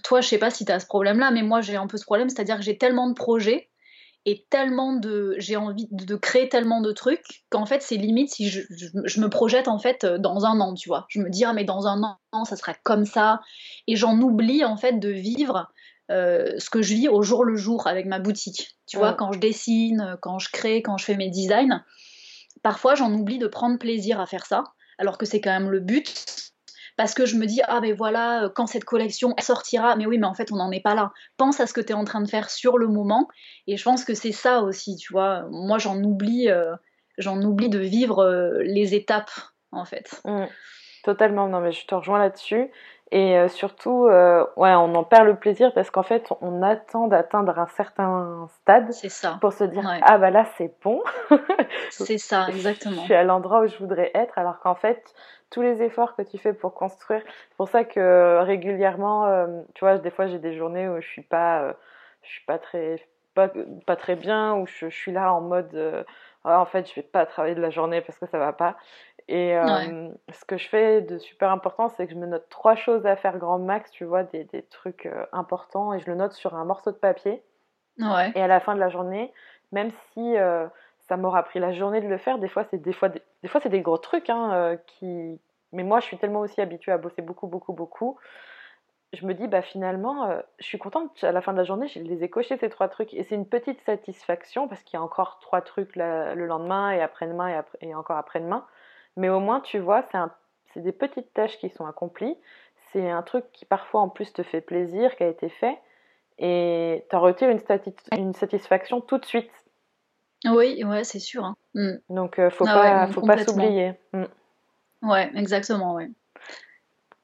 [0.03, 1.97] toi je sais pas si tu as ce problème là mais moi j'ai un peu
[1.97, 3.69] ce problème c'est à dire que j'ai tellement de projets
[4.25, 8.49] et tellement de j'ai envie de créer tellement de trucs qu'en fait c'est limite si
[8.49, 8.62] je,
[9.19, 11.05] me projette en fait dans un an tu vois.
[11.10, 12.01] Je me dis ah mais dans un
[12.32, 13.41] an ça sera comme ça.
[13.88, 15.71] Et j'en oublie en fait de vivre
[16.12, 18.77] euh, ce que je vis au jour le jour avec ma boutique.
[18.88, 21.84] Tu vois quand je dessine quand je crée quand je fais mes designs
[22.62, 24.63] parfois j'en oublie de prendre plaisir à faire ça
[25.00, 26.26] alors que c'est quand même le but.
[26.98, 30.17] Parce que je me dis, ah ben voilà, euh, quand cette collection sortira, mais oui,
[30.17, 31.13] mais en fait, on n'en est pas là.
[31.38, 33.30] Pense à ce que tu es en train de faire sur le moment.
[33.67, 35.45] Et je pense que c'est ça aussi, tu vois.
[35.50, 36.76] Moi, j'en oublie, euh,
[37.17, 39.32] j'en oublie de vivre euh, les étapes,
[39.72, 40.22] en fait.
[40.26, 40.48] Mmh.
[41.06, 42.69] totalement, non, mais je te rejoins là-dessus.
[43.12, 47.08] Et euh, surtout, euh, ouais, on en perd le plaisir parce qu'en fait, on attend
[47.08, 48.91] d'atteindre un certain stade
[49.41, 51.02] pour se dire ah bah là c'est bon.
[51.89, 53.02] c'est ça, exactement.
[53.02, 55.04] Je suis à l'endroit où je voudrais être, alors qu'en fait,
[55.50, 59.80] tous les efforts que tu fais pour construire, c'est pour ça que régulièrement, euh, tu
[59.86, 61.74] vois, des fois j'ai des journées où je suis pas,
[62.22, 63.50] je suis pas très, pas,
[63.88, 66.06] pas très bien, où je, je suis là en mode
[66.45, 68.78] ah, en fait, je vais pas travailler de la journée parce que ça va pas.
[69.32, 72.76] Et euh, ce que je fais de super important, c'est que je me note trois
[72.76, 76.15] choses à faire grand max, tu vois, des, des trucs euh, importants, et je le
[76.15, 77.44] note sur un morceau de papier.
[78.00, 78.32] Ouais.
[78.34, 79.32] Et à la fin de la journée,
[79.72, 80.65] même si euh,
[81.02, 83.62] ça m'aura pris la journée de le faire, des fois c'est des fois des, fois
[83.62, 85.39] c'est des gros trucs, hein, qui.
[85.74, 88.18] Mais moi, je suis tellement aussi habituée à bosser beaucoup, beaucoup, beaucoup.
[89.13, 91.24] Je me dis, bah finalement, je suis contente.
[91.24, 93.36] À la fin de la journée, je les ai cochés ces trois trucs, et c'est
[93.36, 97.54] une petite satisfaction parce qu'il y a encore trois trucs le lendemain et après-demain et,
[97.54, 98.65] après, et encore après-demain.
[99.17, 100.04] Mais au moins, tu vois,
[100.74, 102.38] c'est des petites tâches qui sont accomplies.
[102.91, 105.78] C'est un truc qui parfois en plus te fait plaisir, qui a été fait.
[106.38, 107.60] Et tu en retires une,
[108.17, 109.52] une, satisfaction tout de suite.
[110.45, 111.43] Oui, ouais, c'est sûr.
[111.43, 111.56] Hein.
[111.76, 111.95] Mm.
[112.10, 113.93] Donc, il euh, faut, ah pas, faut pas s'oublier.
[114.13, 114.24] Mm.
[115.02, 116.10] Ouais, exactement, ouais.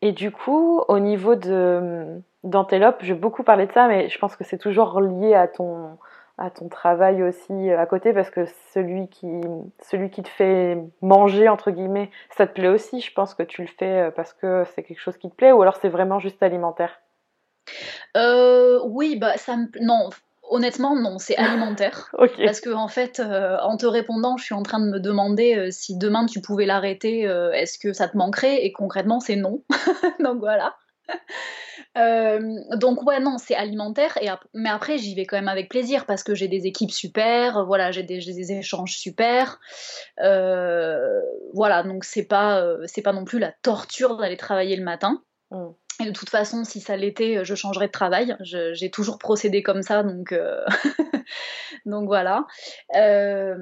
[0.02, 4.19] Et du coup, au niveau de d'Antelope, je vais beaucoup parler de ça, mais je
[4.19, 5.98] pense que c'est toujours lié à ton,
[6.38, 9.41] à ton travail aussi euh, à côté parce que celui qui,
[9.82, 13.00] celui qui te fait manger, entre guillemets, ça te plaît aussi.
[13.00, 15.52] Je pense que tu le fais euh, parce que c'est quelque chose qui te plaît
[15.52, 17.00] ou alors c'est vraiment juste alimentaire?
[18.17, 19.67] Euh, Oui, bah ça me.
[19.82, 20.10] Non,
[20.50, 22.13] honnêtement, non, c'est alimentaire.
[22.17, 25.98] Parce que en fait, en te répondant, je suis en train de me demander si
[25.98, 27.21] demain tu pouvais l'arrêter,
[27.54, 28.65] est-ce que ça te manquerait?
[28.65, 29.63] Et concrètement, c'est non.
[30.19, 30.76] Donc voilà.
[31.97, 36.05] Euh, donc ouais non c'est alimentaire et mais après j'y vais quand même avec plaisir
[36.05, 39.62] parce que j'ai des équipes super voilà j'ai des, échanges super
[40.19, 41.21] euh,
[41.53, 45.23] voilà donc c'est pas euh, c'est pas non plus la torture d'aller travailler le matin
[45.51, 45.67] mm.
[46.01, 48.36] Et de toute façon, si ça l'était, je changerais de travail.
[48.41, 50.63] J'ai toujours procédé comme ça, donc, euh,
[51.86, 52.45] donc voilà.
[52.95, 53.55] Euh,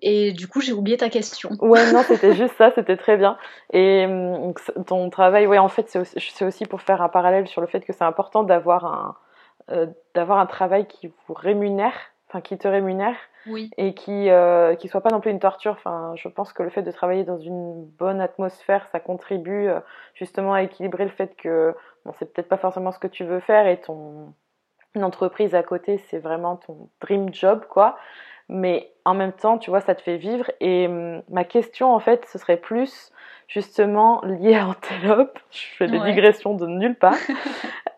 [0.00, 1.50] et du coup, j'ai oublié ta question.
[1.60, 3.38] Ouais, non, c'était juste ça, c'était très bien.
[3.72, 4.54] Et hum,
[4.86, 7.80] ton travail, ouais, en fait, c'est aussi, aussi, pour faire un parallèle sur le fait
[7.80, 9.16] que c'est important d'avoir un,
[9.70, 11.94] euh, d'avoir un travail qui vous rémunère,
[12.32, 13.16] enfin qui te rémunère,
[13.76, 15.72] et qui euh, qui soit pas non plus une torture.
[15.72, 19.80] Enfin, je pense que le fait de travailler dans une bonne atmosphère, ça contribue euh,
[20.14, 23.40] justement à équilibrer le fait que bon, c'est peut-être pas forcément ce que tu veux
[23.40, 24.32] faire et ton
[24.96, 27.98] entreprise à côté, c'est vraiment ton dream job, quoi.
[28.48, 30.50] Mais en même temps, tu vois, ça te fait vivre.
[30.60, 33.12] Et hum, ma question, en fait, ce serait plus
[33.52, 35.38] justement liée à Antelope.
[35.50, 37.14] Je fais des digressions de nulle part.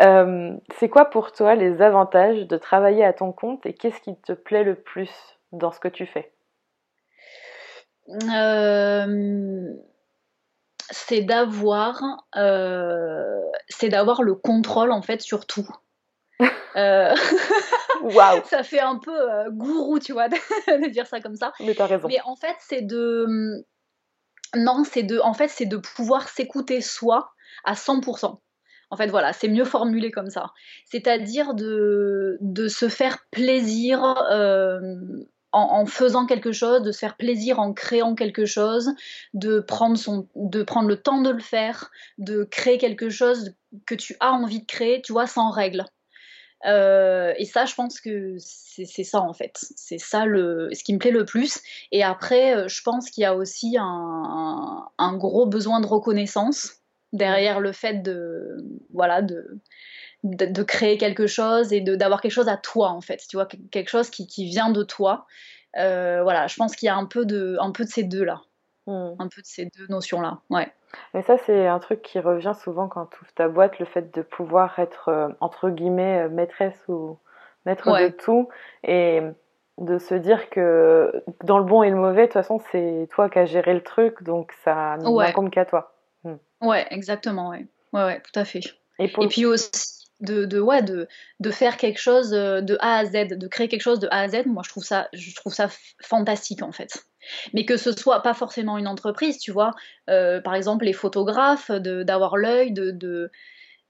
[0.03, 4.17] Euh, c'est quoi pour toi les avantages de travailler à ton compte et qu'est-ce qui
[4.17, 5.09] te plaît le plus
[5.53, 6.33] dans ce que tu fais?
[8.09, 9.73] Euh,
[10.91, 12.03] C'est d'avoir,
[12.35, 15.69] euh, c'est d'avoir le contrôle en fait sur tout.
[16.75, 21.53] Waouh Ça fait un peu gourou, tu vois, de dire ça comme ça.
[21.61, 22.09] Mais t'as raison.
[22.09, 23.65] Mais en fait, c'est de.
[24.57, 25.19] Non, c'est de.
[25.21, 27.33] En fait, c'est de pouvoir s'écouter soi
[27.65, 28.41] à 100%.
[28.91, 30.53] En fait, voilà, c'est mieux formulé comme ça.
[30.85, 34.79] C'est-à-dire de, de se faire plaisir euh,
[35.55, 38.91] en, faisant quelque chose, de se faire plaisir en créant quelque chose,
[39.33, 43.55] de prendre, son, de prendre le temps de le faire, de créer quelque chose
[43.87, 45.85] que tu as envie de créer, tu vois, sans règles.
[46.67, 49.59] Euh, et ça, je pense que c'est ça en fait.
[49.77, 51.61] C'est ça le, ce qui me plaît le plus.
[51.93, 56.77] Et après, euh, je pense qu'il y a aussi un, un, gros besoin de reconnaissance
[57.13, 58.57] derrière le fait de,
[58.93, 59.61] voilà, de,
[60.25, 63.23] de, créer quelque chose et d'avoir quelque chose à toi en fait.
[63.29, 65.27] Tu vois, quelque chose qui, qui vient de toi.
[65.77, 68.25] Euh, voilà, je pense qu'il y a un peu de, un peu de ces deux
[68.25, 68.43] là.
[68.87, 69.15] Hmm.
[69.19, 70.41] Un peu de ces deux notions là.
[70.51, 70.73] Ouais.
[71.13, 74.15] Mais ça, c'est un truc qui revient souvent quand tu ouvres ta boîte, le fait
[74.15, 77.19] de pouvoir être, euh, entre guillemets, euh, maîtresse ou
[77.67, 78.49] maître de tout.
[78.83, 79.21] Et
[79.79, 83.29] de se dire que dans le bon et le mauvais, de toute façon, c'est toi
[83.29, 85.95] qui as géré le truc, donc ça n'incombe qu'à toi.
[86.23, 86.37] Hmm.
[86.61, 87.67] Ouais, exactement, ouais.
[87.93, 88.61] Ouais, ouais, tout à fait.
[88.99, 91.09] Et, puis aussi, de, de, ouais, de,
[91.41, 94.21] de faire quelque chose euh, de A à Z, de créer quelque chose de A
[94.21, 95.69] à Z, moi je trouve ça, je trouve ça
[96.01, 97.05] fantastique en fait
[97.53, 99.73] mais que ce soit pas forcément une entreprise, tu vois.
[100.11, 103.31] Euh, par exemple, les photographes, d'avoir l'œil de, de,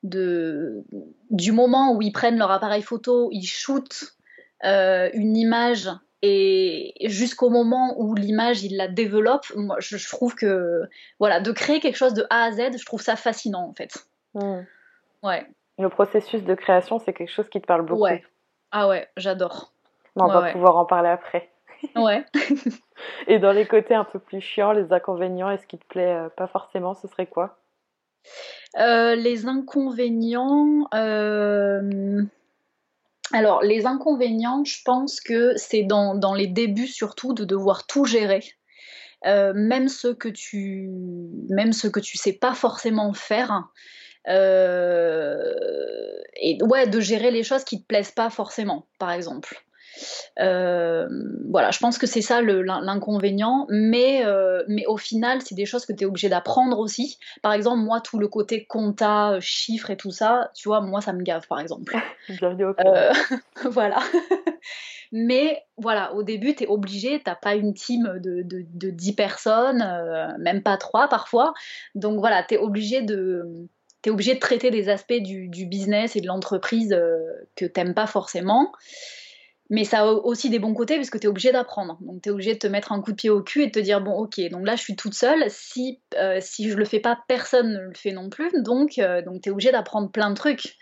[0.03, 0.85] de,
[1.31, 4.16] du moment où ils prennent leur appareil photo, ils shootent
[4.64, 5.90] euh, une image
[6.27, 10.83] et jusqu'au moment où l'image ils la développent, moi je, trouve que
[11.18, 14.07] voilà, de créer quelque chose de A à Z, je trouve ça fascinant en fait.
[14.33, 14.62] Hmm.
[15.23, 15.47] Ouais.
[15.79, 18.03] Le processus de création, c'est quelque chose qui te parle beaucoup.
[18.03, 18.25] Ouais.
[18.70, 19.73] Ah ouais, j'adore.
[20.16, 21.51] on va pouvoir en parler après.
[21.97, 22.25] Ouais.
[23.27, 26.29] Et dans les côtés un peu plus chiants, les inconvénients, est-ce qui te plaît euh,
[26.29, 27.59] pas forcément Ce serait quoi?
[28.79, 30.87] Euh, Les inconvénients.
[30.94, 32.23] Euh,
[33.33, 38.05] alors, les inconvénients, je pense que c'est dans, dans, les débuts surtout de devoir tout
[38.05, 38.42] gérer.
[39.25, 40.90] même ce que tu
[41.49, 43.70] même ce que tu sais pas forcément faire
[44.27, 44.33] et
[46.62, 49.64] ouais de gérer les choses qui te plaisent pas forcément par exemple
[50.37, 55.87] voilà, je pense que c'est ça l'inconvénient, mais, euh, mais au final, c'est des choses
[55.87, 57.18] que tu es obligé d'apprendre aussi.
[57.42, 61.12] Par exemple, moi, tout le côté compta, chiffres et tout ça, tu vois, moi, ça
[61.12, 61.96] me gave, par exemple.
[62.85, 63.12] euh,
[63.70, 63.98] voilà.
[65.12, 69.14] mais voilà, au début, tu es obligé, t'as pas une team de, de, de 10
[69.14, 71.54] personnes, euh, même pas 3 parfois.
[71.94, 73.68] Donc voilà, tu es obligé de
[74.07, 76.94] es obligé de traiter des aspects du, du business et de l'entreprise
[77.57, 78.70] que t'aimes pas forcément.
[79.74, 81.98] Mais ça a aussi des bons côtés parce que tu es obligé d'apprendre.
[82.02, 83.72] Donc tu es obligé de te mettre un coup de pied au cul et de
[83.72, 86.84] te dire bon ok, donc là je suis toute seule, si, euh, si je le
[86.84, 90.12] fais pas, personne ne le fait non plus, donc, euh, donc tu es obligé d'apprendre
[90.12, 90.76] plein de trucs.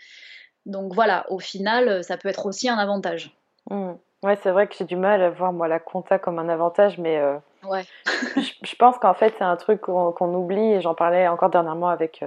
[0.67, 3.35] Donc voilà, au final, ça peut être aussi un avantage.
[3.71, 3.93] Mmh.
[4.21, 6.99] Ouais, c'est vrai que j'ai du mal à voir moi la compta comme un avantage,
[6.99, 7.85] mais euh, ouais.
[8.05, 12.23] je, pense qu'en fait c'est un truc qu'on oublie et j'en parlais encore dernièrement avec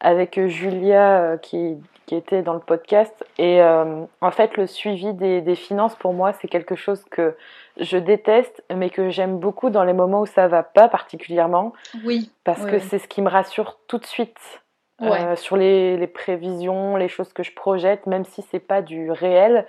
[0.00, 3.24] avec Julia euh, qui, qui, était dans le podcast.
[3.38, 7.36] Et euh, en fait, le suivi des, des finances, pour moi, c'est quelque chose que
[7.78, 11.72] je déteste, mais que j'aime beaucoup dans les moments où ça va pas particulièrement.
[12.04, 12.30] Oui.
[12.44, 14.62] Parce que c'est ce qui me rassure tout de suite.
[15.02, 19.10] Euh, sur les, les, prévisions, les choses que je projette, même si c'est pas du
[19.10, 19.66] réel,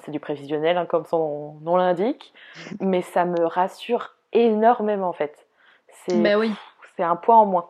[0.00, 2.32] c'est du prévisionnel hein, comme son nom l'indique,
[2.80, 5.46] mais ça me rassure énormément en fait.
[5.88, 6.52] C'est ben oui.
[6.96, 7.68] c'est un point en moins.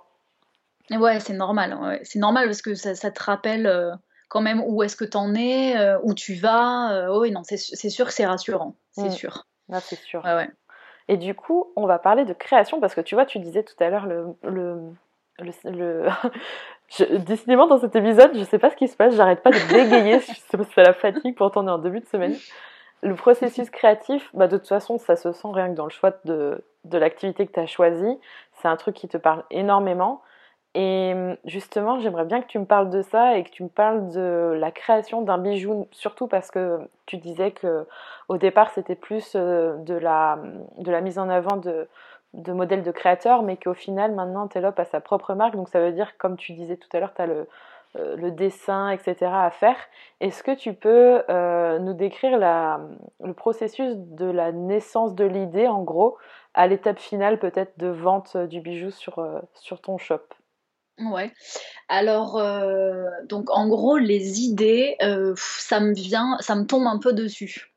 [0.98, 2.00] Ouais, c'est normal.
[2.02, 3.92] C'est normal parce que ça, te rappelle euh,
[4.28, 6.92] quand même où est-ce que tu en es, euh, où tu vas.
[6.92, 8.74] Euh, oui, non, c'est sûr que c'est rassurant.
[8.92, 9.10] C'est mm.
[9.10, 9.46] sûr.
[9.70, 10.24] Ah, c'est sûr.
[10.24, 10.50] Ouais, ouais.
[11.08, 13.74] Et du coup, on va parler de création parce que tu vois, tu disais tout
[13.80, 14.26] à l'heure le.
[14.42, 14.92] le,
[15.64, 16.08] le,
[17.18, 20.20] décidément, dans cet épisode, je sais pas ce qui se passe, j'arrête pas de bégayer.
[20.50, 22.36] c'est la fatigue, pourtant on est en début de semaine.
[23.02, 26.12] Le processus créatif, bah, de toute façon, ça se sent rien que dans le choix
[26.24, 28.18] de, de l'activité que tu as choisie.
[28.60, 30.22] C'est un truc qui te parle énormément.
[30.74, 33.68] Et hum, justement, j'aimerais bien que tu me parles de ça et que tu me
[33.68, 37.86] parles de la création d'un bijou, surtout parce que tu disais que
[38.28, 40.38] au départ c'était plus euh, de la,
[40.78, 41.88] de la mise en avant de,
[42.34, 45.80] de modèles de créateurs, mais qu'au final maintenant Telop a sa propre marque, donc ça
[45.80, 47.46] veut dire, comme tu disais tout à l'heure, tu as le,
[47.96, 49.26] euh, le dessin, etc.
[49.30, 49.76] à faire.
[50.20, 55.82] Est-ce que tu peux euh, nous décrire le processus de la naissance de l'idée, en
[55.82, 56.16] gros,
[56.54, 59.22] à l'étape finale peut-être de vente du bijou sur,
[59.54, 60.22] sur ton shop?
[60.98, 61.32] Ouais.
[61.88, 66.98] Alors, euh, donc en gros, les idées, euh, ça me vient, ça me tombe un
[66.98, 67.72] peu dessus.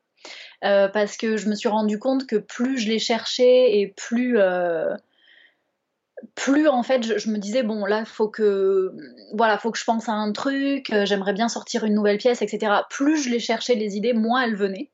[0.64, 4.38] Euh, parce que je me suis rendu compte que plus je les cherchais et plus,
[6.34, 8.90] plus en fait je, me disais bon là faut que
[9.34, 12.72] voilà faut que je pense à un truc j'aimerais bien sortir une nouvelle pièce etc
[12.88, 14.90] plus je les cherchais les idées moins elles venaient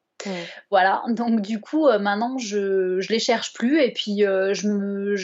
[0.68, 5.14] voilà donc du coup maintenant je je les cherche plus et puis je me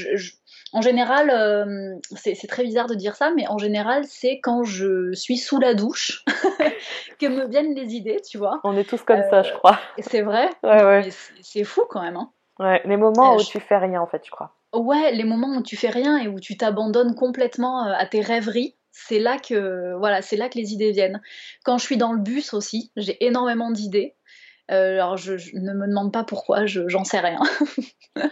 [0.73, 5.13] en général, euh, c'est très bizarre de dire ça, mais en général, c'est quand je
[5.15, 6.25] suis sous la douche
[7.19, 8.61] que me viennent les idées, tu vois.
[8.65, 9.79] On est tous comme ça, je crois.
[9.99, 10.49] Euh, c'est vrai.
[10.63, 11.09] Ouais, ouais.
[11.41, 12.17] C'est fou quand même.
[12.17, 12.31] Hein.
[12.59, 14.57] Ouais, les moments où tu fais rien, en fait, je crois.
[14.75, 18.21] Ouais, les moments où tu fais rien et où tu t'abandonnes complètement euh, à tes
[18.21, 21.23] rêveries, c'est là que voilà, c'est là que les idées viennent.
[21.65, 24.17] Quand je suis dans le bus aussi, j'ai énormément d'idées.
[24.69, 27.39] alors je, ne me demande pas pourquoi, j'en sais rien.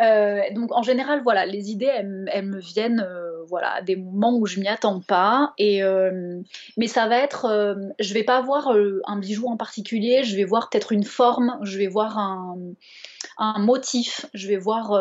[0.00, 4.36] Euh, donc en général, voilà, les idées, elles, me viennent euh, voilà, à des moments
[4.36, 5.54] où je m'y attends pas.
[5.58, 6.40] Et, euh,
[6.76, 8.74] mais ça va être, je vais pas voir
[9.06, 14.26] un bijou en particulier, je vais voir peut-être une forme, je vais voir un, motif,
[14.34, 14.92] je vais voir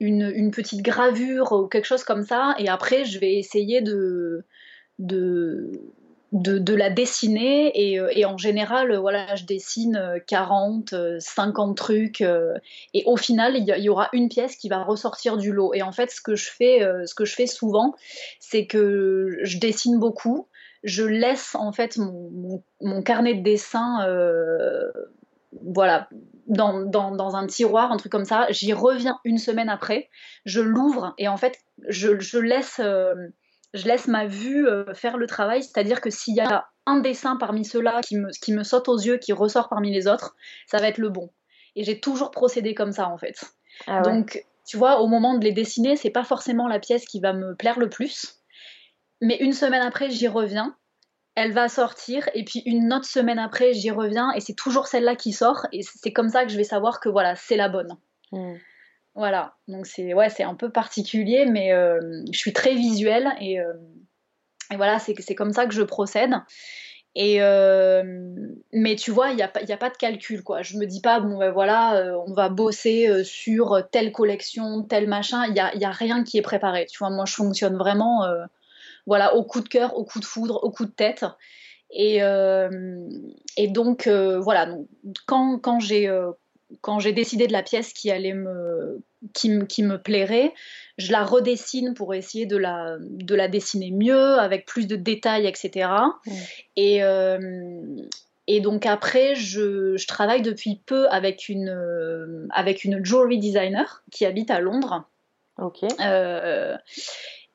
[0.00, 2.54] une, petite gravure ou quelque chose comme ça.
[2.58, 4.44] Et après, je vais essayer de
[6.32, 12.20] de, la dessiner euh, et, en général voilà je dessine 40 euh, 50 euh, trucs
[12.94, 15.92] et au final il y, aura une pièce qui va ressortir du lot et en
[15.92, 17.94] fait ce que je fais ce que je fais souvent
[18.40, 20.48] c'est que je dessine beaucoup
[20.82, 23.98] je laisse en fait mon, carnet de dessin
[25.66, 26.08] voilà
[26.46, 28.46] dans, dans, un tiroir, un truc comme ça.
[28.50, 30.10] J'y reviens une semaine après,
[30.44, 31.56] je l'ouvre et en fait,
[31.88, 32.80] je, je laisse
[33.74, 37.36] je laisse ma vue euh, faire le travail, c'est-à-dire que s'il y a un dessin
[37.36, 40.78] parmi ceux-là qui me, qui me saute aux yeux, qui ressort parmi les autres, ça
[40.78, 41.30] va être le bon.
[41.76, 43.44] Et j'ai toujours procédé comme ça en fait.
[43.86, 47.20] Ah Donc, tu vois, au moment de les dessiner, c'est pas forcément la pièce qui
[47.20, 48.42] va me plaire le plus,
[49.20, 50.76] mais une semaine après, j'y reviens.
[51.34, 55.16] Elle va sortir et puis une autre semaine après, j'y reviens et c'est toujours celle-là
[55.16, 57.96] qui sort et c'est comme ça que je vais savoir que voilà, c'est la bonne.
[58.32, 58.56] Hmm.
[59.14, 63.74] Voilà, donc c'est ouais, un peu particulier, mais euh, je suis très visuelle et, euh,
[64.74, 66.32] voilà, c'est comme ça que je procède.
[67.14, 68.02] Et euh,
[68.72, 70.62] mais tu vois, il n'y a, a, pas de calcul quoi.
[70.62, 75.44] Je me dis pas bon ben voilà, on va bosser sur telle collection, tel machin.
[75.46, 76.86] Il y a, y a, rien qui est préparé.
[76.86, 78.26] Tu vois, moi je fonctionne vraiment
[79.06, 81.26] voilà au coup de cœur, au coup de foudre, au coup de tête.
[81.90, 82.20] Et,
[83.58, 84.88] et donc voilà, donc,
[85.26, 86.10] quand, quand j'ai
[86.80, 89.02] quand j'ai décidé de la pièce qui allait me
[89.34, 89.50] qui,
[89.82, 90.52] me plairait,
[90.98, 95.46] je la redessine pour essayer de la, de la dessiner mieux, avec plus de détails,
[95.46, 95.90] etc.
[96.76, 97.38] Et, euh,
[98.46, 104.02] et donc après, je, je, travaille depuis peu avec une, euh, avec une jewelry designer
[104.10, 105.04] qui habite à Londres.
[105.58, 105.84] Ok.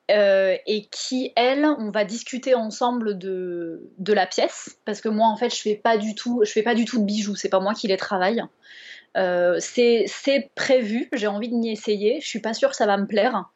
[0.09, 5.27] Euh, et qui, elle, on va discuter ensemble de, de la pièce, parce que moi,
[5.27, 7.49] en fait, je fais pas du tout, je fais pas du tout de bijoux, c'est
[7.49, 8.41] pas moi qui les travaille.
[9.17, 12.19] Euh, c'est prévu, j'ai envie de m'y essayer.
[12.21, 13.49] Je suis pas sûre que ça va me plaire.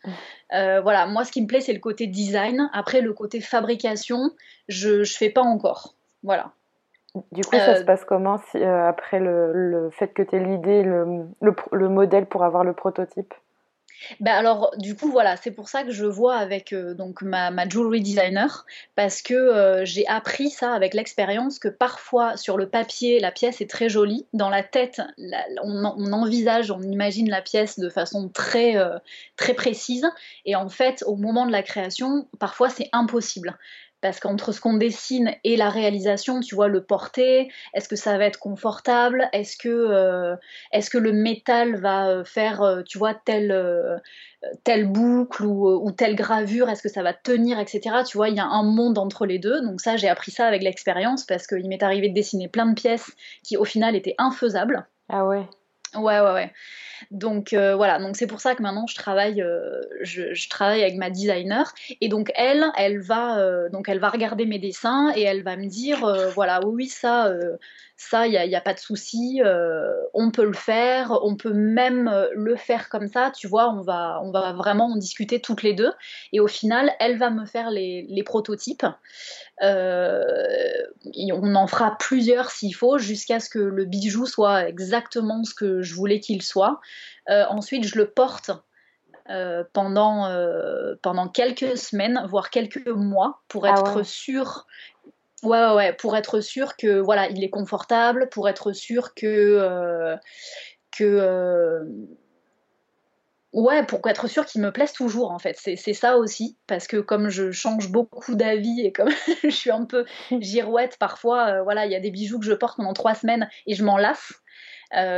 [0.54, 2.70] Euh, voilà, moi ce qui me plaît c'est le côté design.
[2.74, 4.32] Après le côté fabrication,
[4.68, 5.96] je je fais pas encore.
[6.24, 6.52] Voilà.
[7.32, 10.40] Du coup, ça se euh, passe comment si, après le, le, fait que tu aies
[10.40, 13.34] l'idée, le, le, modèle pour avoir le prototype?
[14.20, 17.52] Ben alors, du coup, voilà, c'est pour ça que je vois avec euh, donc ma,
[17.52, 22.70] ma, jewelry designer, parce que euh, j'ai appris ça avec l'expérience que parfois sur le
[22.70, 25.02] papier, la pièce est très jolie, dans la tête,
[25.64, 28.98] on, envisage, on imagine la pièce de façon très, euh,
[29.36, 30.08] très précise,
[30.46, 33.58] et en fait, au moment de la création, parfois c'est impossible
[34.02, 38.18] parce qu'entre ce qu'on dessine et la réalisation, tu vois, le porter, est-ce que ça
[38.18, 39.30] va être confortable?
[39.32, 40.36] Est-ce que, euh,
[40.72, 44.02] est que le métal va euh, faire, euh, tu vois, telle,
[44.64, 46.70] telle boucle ou, ou, telle gravure?
[46.70, 47.98] Est-ce que ça va tenir, etc.
[48.08, 49.62] Tu vois, il y a un monde entre les deux.
[49.62, 52.74] Donc ça, j'ai appris ça avec l'expérience parce qu'il m'est arrivé de dessiner plein de
[52.74, 53.12] pièces
[53.44, 54.88] qui, au final, étaient infaisables.
[55.10, 55.46] Ah ouais
[55.96, 56.54] Ouais, ouais, ouais.
[57.10, 60.96] Donc euh, voilà, donc c'est pour ça que maintenant je travaille, euh, je, travaille avec
[60.96, 61.74] ma designer.
[62.00, 65.58] Et donc elle, elle va, euh, donc elle va regarder mes dessins et elle va
[65.58, 67.34] me dire voilà oui ça,
[67.98, 69.42] ça il n'y a, a, pas de souci,
[70.14, 74.22] on peut le faire, on peut même le faire comme ça, tu vois, on va,
[74.24, 75.92] on va vraiment en discuter toutes les deux.
[76.34, 78.86] Et au final elle va me faire les, les prototypes.
[79.62, 85.82] On en fera plusieurs s'il faut jusqu'à ce que le bijou soit exactement ce que
[85.82, 86.80] je voulais qu'il soit.
[87.30, 88.52] Euh, ensuite, je le porte
[89.30, 94.66] euh, pendant, euh, pendant quelques semaines, voire quelques mois, pour ah être sûr.
[95.44, 100.18] Ouais, ouais, pour être sûr que voilà, il est confortable, pour être sûr que
[100.92, 101.82] que
[103.54, 105.58] Ouais, pour être sûr qu'il me plaise toujours en fait.
[105.58, 109.10] C'est ça aussi, parce que comme je change beaucoup d'avis et comme
[109.44, 110.06] je suis un peu
[110.40, 113.76] girouette parfois, voilà, il y a des bijoux que je porte pendant trois semaines et
[113.76, 114.34] je m'en lasse.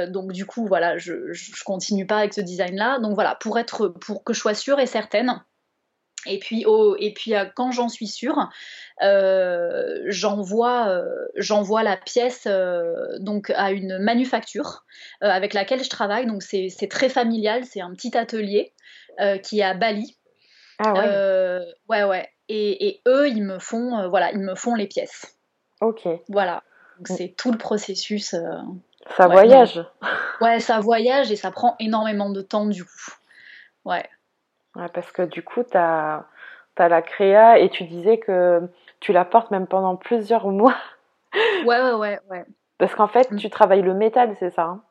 [0.09, 2.99] donc du coup, voilà, je, je continue pas avec ce design-là.
[2.99, 5.43] Donc voilà, pour être, pour que je sois sûre et certaine.
[6.25, 6.65] Et puis,
[6.99, 8.49] et puis quand j'en suis sûre,
[9.01, 11.03] euh, j'envoie,
[11.35, 12.47] j'envoie la pièce
[13.19, 14.85] donc à une manufacture
[15.21, 16.25] avec laquelle je travaille.
[16.25, 18.73] Donc c'est, très familial, c'est un petit atelier
[19.43, 20.17] qui est à Bali.
[20.79, 21.65] Ah ouais.
[21.89, 22.29] ouais ouais.
[22.49, 25.37] Et, et, eux, ils me font, voilà, ils me font les pièces.
[25.81, 26.07] Ok.
[26.29, 26.63] Voilà.
[26.97, 27.15] Donc mm.
[27.17, 28.35] c'est tout le processus.
[29.17, 29.83] ça voyage.
[30.41, 33.11] Ouais, ça voyage et ça prend énormément de temps du coup.
[33.85, 34.05] Ouais.
[34.75, 36.25] Ouais, parce que du coup, tu as,
[36.77, 38.61] la créa et tu disais que
[38.99, 40.75] tu la portes même pendant plusieurs mois.
[41.65, 42.19] Ouais, ouais, ouais.
[42.29, 42.45] ouais.
[42.77, 43.37] Parce qu'en fait, mm.
[43.37, 44.83] tu travailles le métal, c'est ça hein?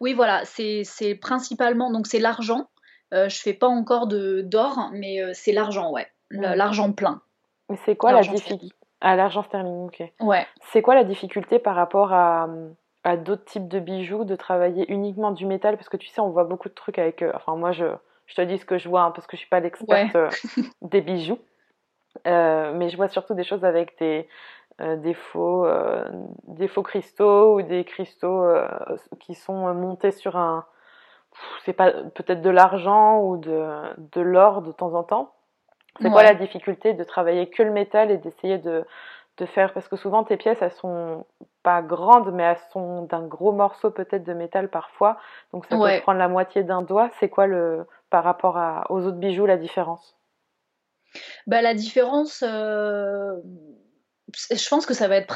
[0.00, 2.68] Oui, voilà, c'est principalement, donc c'est l'argent.
[3.12, 6.06] Euh, je fais pas encore de d'or, mais euh, c'est l'argent, ouais.
[6.30, 7.20] L'argent plein.
[7.68, 10.02] Mais c'est quoi la difficulté Ah, l'argent sterling, ok.
[10.20, 10.46] Ouais.
[10.70, 12.48] C'est quoi la difficulté par rapport à,
[13.04, 15.76] à d'autres types de bijoux, de travailler uniquement du métal?
[15.76, 17.20] Parce que tu sais, on voit beaucoup de trucs avec.
[17.20, 17.84] Euh, enfin, moi, je,
[18.26, 20.28] je te dis ce que je vois, hein, parce que je suis pas l'experte euh,
[20.82, 21.38] des bijoux.
[22.26, 24.28] Euh, mais je vois surtout des choses avec des,
[24.80, 25.66] euh, des, faux,
[26.48, 28.46] des faux cristaux ou des cristaux
[29.20, 30.64] qui sont montés sur un.
[31.64, 33.64] C'est pas peut-être de l'argent ou de,
[34.14, 35.32] de l'or de temps en temps.
[36.00, 38.84] C'est quoi la difficulté de travailler que le métal et d'essayer de,
[39.38, 41.26] de faire parce que souvent tes pièces elles sont
[41.62, 45.16] pas grandes mais elles sont d'un gros morceau peut-être de métal parfois
[45.52, 49.16] donc ça peut prendre la moitié d'un doigt c'est quoi le par rapport aux autres
[49.16, 50.16] bijoux la différence?
[51.46, 53.34] Bah, La différence, euh,
[54.50, 55.34] je pense que ça va être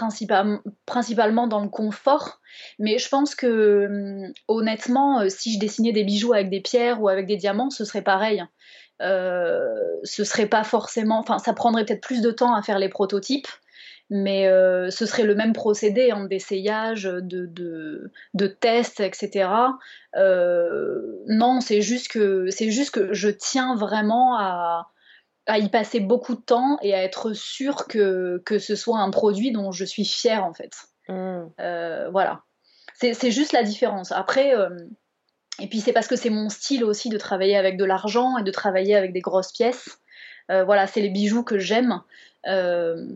[0.86, 2.40] principalement dans le confort,
[2.78, 7.02] mais je pense que hum, honnêtement, euh, si je dessinais des bijoux avec des pierres
[7.02, 8.44] ou avec des diamants, ce serait pareil.
[9.02, 9.74] Euh,
[10.04, 13.48] ce serait pas forcément, enfin, ça prendrait peut-être plus de temps à faire les prototypes,
[14.10, 19.50] mais euh, ce serait le même procédé en d'essayage, de, de, de, tests, etc.
[20.16, 24.90] Euh, non, c'est juste que c'est juste que je tiens vraiment à,
[25.46, 29.10] à, y passer beaucoup de temps et à être sûre que, que ce soit un
[29.10, 30.72] produit dont je suis fière en fait.
[31.08, 31.46] Mmh.
[31.60, 32.42] Euh, voilà,
[32.94, 34.12] c'est juste la différence.
[34.12, 34.52] Après.
[35.60, 38.44] et puis c'est parce que c'est mon style aussi de travailler avec de l'argent et
[38.44, 39.98] de travailler avec des grosses pièces.
[40.48, 42.02] voilà, c'est les bijoux que j'aime.
[42.46, 43.06] Euh,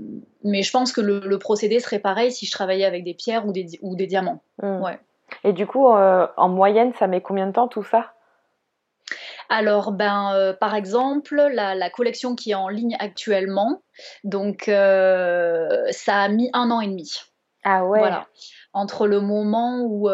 [0.42, 3.52] mais je pense que le, procédé serait pareil si je travaillais avec des pierres ou
[3.52, 4.42] des, ou des diamants.
[4.62, 4.80] Hmm.
[4.82, 4.98] Ouais.
[5.44, 8.14] Et du coup, euh, en moyenne, ça met combien de temps tout ça?
[9.48, 13.82] Alors, ben, euh, par exemple, la, collection qui est en ligne actuellement,
[14.24, 17.20] donc ça a mis un an et demi.
[17.64, 17.98] Ah ouais.
[17.98, 18.26] Voilà.
[18.72, 20.08] Entre le moment où,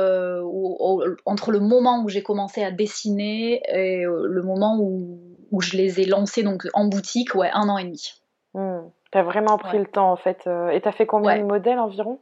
[1.27, 6.01] entre le moment où j'ai commencé à dessiner et le moment où, où, je les
[6.01, 8.15] ai lancés donc en boutique, ouais, un an et demi.
[8.55, 8.89] Hmm.
[9.17, 10.47] T'as vraiment pris le temps en fait.
[10.47, 12.21] Euh, et t'as fait combien de modèles environ?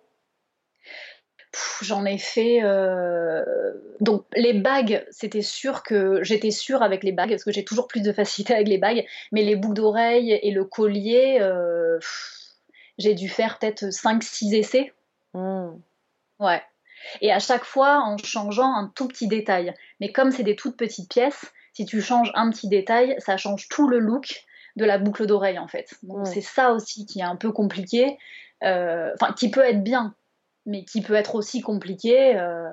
[1.83, 2.63] J'en ai fait.
[2.63, 3.43] Euh,
[3.99, 7.89] donc les bagues, c'était sûr que j'étais sûre avec les bagues parce que j'ai toujours
[7.89, 9.05] plus de facilité avec les bagues.
[9.33, 11.99] Mais les boucles d'oreilles et le collier, euh,
[12.97, 14.93] j'ai dû faire peut-être 5-6 essais.
[15.33, 15.71] Hmm.
[16.39, 16.63] Ouais.
[17.23, 19.75] Et à chaque fois en changeant un tout petit détail.
[19.99, 23.69] Mais comme c'est des toutes petites pièces, si tu changes un petit détail, ça change
[23.69, 24.45] tout le look
[24.77, 25.95] de la boucle d'oreille en fait.
[26.03, 28.19] Donc c'est ça aussi qui est un peu compliqué,
[28.63, 30.15] euh, enfin qui peut être bien,
[30.67, 32.37] mais qui peut être aussi compliqué.
[32.37, 32.71] Euh,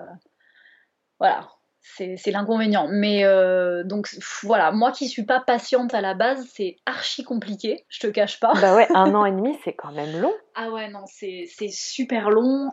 [1.19, 1.47] voilà,
[1.81, 2.87] c'est l'inconvénient.
[2.89, 4.09] Mais euh, donc
[4.41, 8.39] voilà, moi qui suis pas patiente à la base, c'est archi compliqué, je te cache
[8.39, 8.53] pas.
[8.59, 10.33] Bah ouais, un an et demi, c'est quand même long.
[10.55, 12.71] Ah ouais, non, c'est super long.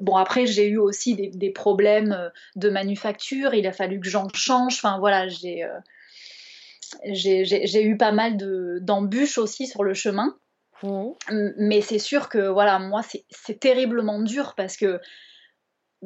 [0.00, 4.28] bon, après, j'ai eu aussi des, des, problèmes de manufacture, il a fallu que j'en
[4.32, 4.76] change.
[4.76, 5.68] Enfin voilà, j'ai
[7.04, 8.36] j'ai eu pas mal
[8.80, 10.36] d'embûches aussi sur le chemin.
[10.82, 11.10] Mmh.
[11.58, 15.00] Mais c'est sûr que voilà, moi, c'est terriblement dur parce que,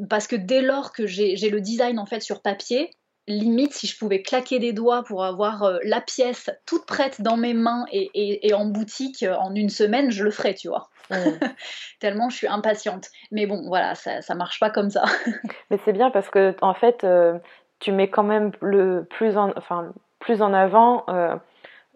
[0.08, 2.90] parce que dès lors que j'ai le design en fait sur papier,
[3.26, 7.36] limite si je pouvais claquer des doigts pour avoir euh, la pièce toute prête dans
[7.36, 10.88] mes mains et, en boutique euh, en une semaine, je le ferais, tu vois.
[11.10, 11.14] Mmh.
[12.00, 13.08] Tellement je suis impatiente.
[13.30, 15.04] Mais bon, voilà, ça, ça marche pas comme ça.
[15.70, 17.38] Mais c'est bien parce que en fait, euh,
[17.78, 21.34] tu mets quand même le plus en, enfin, plus en avant euh,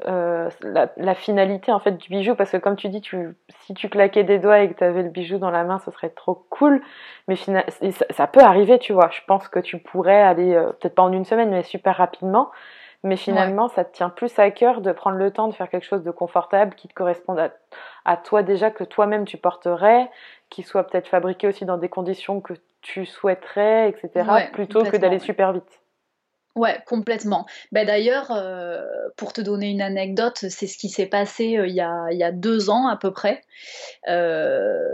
[0.07, 0.51] euh,
[0.97, 2.35] la, finalité en fait du bijou.
[2.35, 5.05] Parce que comme tu dis tu, si tu claquais des doigts et que tu avais
[5.05, 6.83] le bijou dans la main ce serait trop cool.
[7.29, 9.09] Mais ça, peut arriver tu vois.
[9.12, 12.51] Je pense que tu pourrais aller euh, peut-être pas en une semaine mais super rapidement.
[13.05, 15.85] Mais finalement ça te tient plus à cœur de prendre le temps de faire quelque
[15.85, 17.51] chose de confortable qui te corresponde
[18.07, 20.11] à, toi déjà que toi-même tu porterais
[20.49, 25.18] qui soit peut-être fabriqué aussi dans des conditions que tu souhaiterais etc plutôt que d'aller
[25.18, 25.84] super vite
[26.55, 27.47] Ouais, complètement.
[27.73, 28.81] Ben D'ailleurs, euh,
[29.17, 32.23] pour te donner une anecdote, c'est ce qui s'est passé euh, il, y a, y
[32.23, 33.43] a, deux ans à peu près.
[34.09, 34.89] Euh,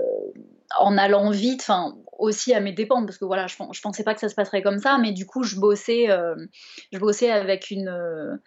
[0.79, 4.15] en allant vite, enfin aussi à mes dépens, parce que voilà, je, je pensais pas
[4.15, 6.09] que ça se passerait comme ça, mais du coup, je bossais,
[6.93, 8.41] je bossais avec une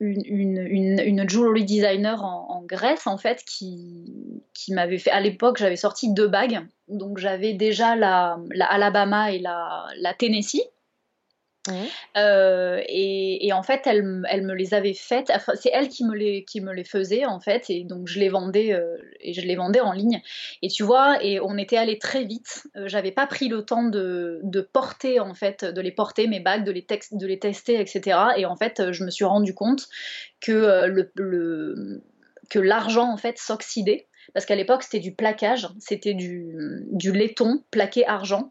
[0.00, 5.76] une, une, jewelry designer en, Grèce en fait qui, qui m'avait fait à l'époque j'avais
[5.76, 10.62] sorti deux bagues donc j'avais déjà la, la, Alabama et la, la Tennessee
[12.16, 15.30] euh, et, en fait, elle, elle, me les avait faites.
[15.54, 18.28] c'est elle qui me les qui me les faisait en fait, et donc je les
[18.28, 20.20] vendais euh, et je les vendais en ligne.
[20.62, 22.66] Et tu vois, et on était allé très vite.
[22.76, 26.40] Euh, j'avais pas pris le temps de, de, porter en fait, de les porter mes
[26.40, 28.18] bagues, de les, de les tester, etc.
[28.36, 29.88] Et en fait, je me suis rendu compte
[30.40, 32.02] que le,
[32.50, 37.62] que l'argent en fait s'oxydait parce qu'à l'époque c'était du plaquage, c'était du, du, laiton
[37.70, 38.50] plaqué argent.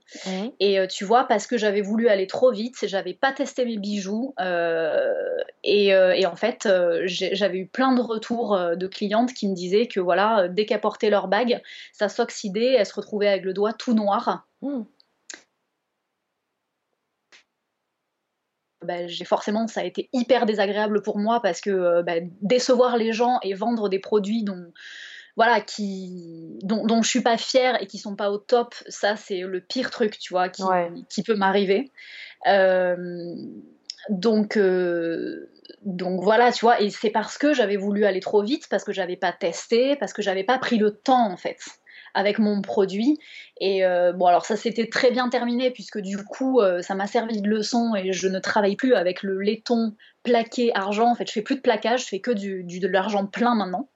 [0.60, 3.78] Et euh, tu vois, parce que j'avais voulu aller trop vite, j'avais pas testé mes
[3.78, 5.14] bijoux, euh,
[5.64, 6.68] et, euh, et, en fait
[7.06, 11.10] j'avais eu plein de retours de clientes qui me disaient que voilà, dès qu'elles portaient
[11.10, 11.62] leur bague,
[11.94, 14.48] ça s'oxydait, elles se retrouvaient avec le doigt tout noir.
[14.62, 14.82] Mmh.
[18.84, 23.14] Ben, j'ai forcément ça a été hyper désagréable pour moi parce que ben, décevoir les
[23.14, 24.74] gens et vendre des produits dont
[25.38, 29.16] voilà, qui, dont, dont je suis pas fière et qui sont pas au top, ça
[29.16, 30.64] c'est le pire truc, tu vois, qui,
[31.10, 31.92] qui peut m'arriver.
[32.48, 33.36] Euh,
[34.10, 35.50] donc, euh,
[35.84, 38.92] donc voilà, tu vois, et c'est parce que j'avais voulu aller trop vite, parce que
[38.92, 41.60] j'avais pas testé, parce que j'avais pas pris le temps en fait
[42.14, 43.20] avec mon produit.
[43.62, 47.42] Et euh, bon, alors ça s'était très bien terminé puisque du coup, ça m'a servi
[47.42, 51.10] de leçon et je ne travaille plus avec le laiton plaqué argent.
[51.10, 53.56] En fait, je fais plus de plaquage, je fais que du, du de l'argent plein
[53.56, 53.88] maintenant.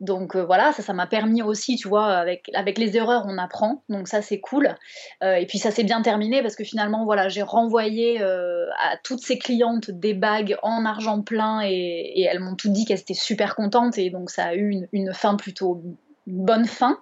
[0.00, 3.36] Donc euh, voilà, ça, ça m'a permis aussi, tu vois, avec, avec les erreurs, on
[3.36, 3.82] apprend.
[3.90, 4.74] Donc ça, c'est cool.
[5.22, 8.96] Euh, et puis ça s'est bien terminé parce que finalement, voilà, j'ai renvoyé euh, à
[8.96, 13.14] toutes ces clientes des bagues en argent plein et, elles m'ont toutes dit qu'elles étaient
[13.14, 13.98] super contentes.
[13.98, 15.82] Et donc ça a eu une, fin plutôt
[16.26, 16.98] bonne fin.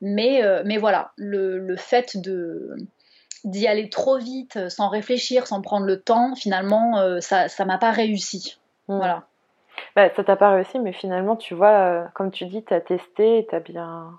[0.00, 2.74] Mais, mais voilà, le, fait de
[3.44, 7.90] d'y aller trop vite, sans réfléchir, sans prendre le temps, finalement, ça ça m'a pas
[7.90, 8.56] réussi.
[8.88, 9.28] Voilà.
[9.96, 13.38] Bah, ça t'a pas réussi, mais finalement, tu vois, comme tu dis, tu as testé
[13.38, 14.18] et tu as bien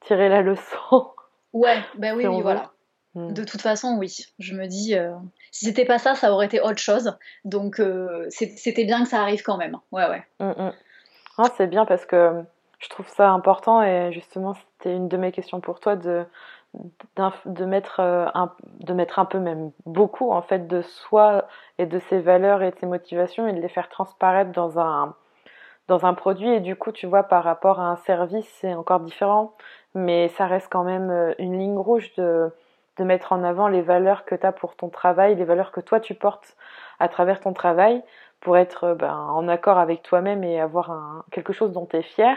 [0.00, 1.12] tiré la leçon.
[1.52, 2.72] Ouais, ben oui, oui, voilà.
[3.14, 3.32] Hmm.
[3.32, 4.16] De toute façon, oui.
[4.38, 5.12] Je me dis, euh,
[5.50, 7.16] si c'était pas ça, ça aurait été autre chose.
[7.44, 9.78] Donc, euh, c'était bien que ça arrive quand même.
[9.90, 10.24] Ouais, ouais.
[10.40, 10.70] Hmm.
[11.56, 12.42] c'est bien parce que
[12.78, 16.24] je trouve ça important et justement, c'était une de mes questions pour toi de,
[17.46, 21.46] de mettre euh, un, de mettre un peu même beaucoup en fait de soi
[21.78, 25.14] et de ses valeurs et de ses motivations et de les faire transparaître dans un
[25.88, 26.48] dans un produit.
[26.48, 29.54] Et du coup tu vois par rapport à un service c'est encore différent.
[29.94, 32.50] Mais ça reste quand même euh, une ligne rouge de
[32.98, 35.80] de mettre en avant les valeurs que tu as pour ton travail, les valeurs que
[35.80, 36.56] toi tu portes
[36.98, 38.02] à travers ton travail
[38.40, 41.96] pour être euh, ben, en accord avec toi-même et avoir un, quelque chose dont tu
[41.96, 42.36] es fier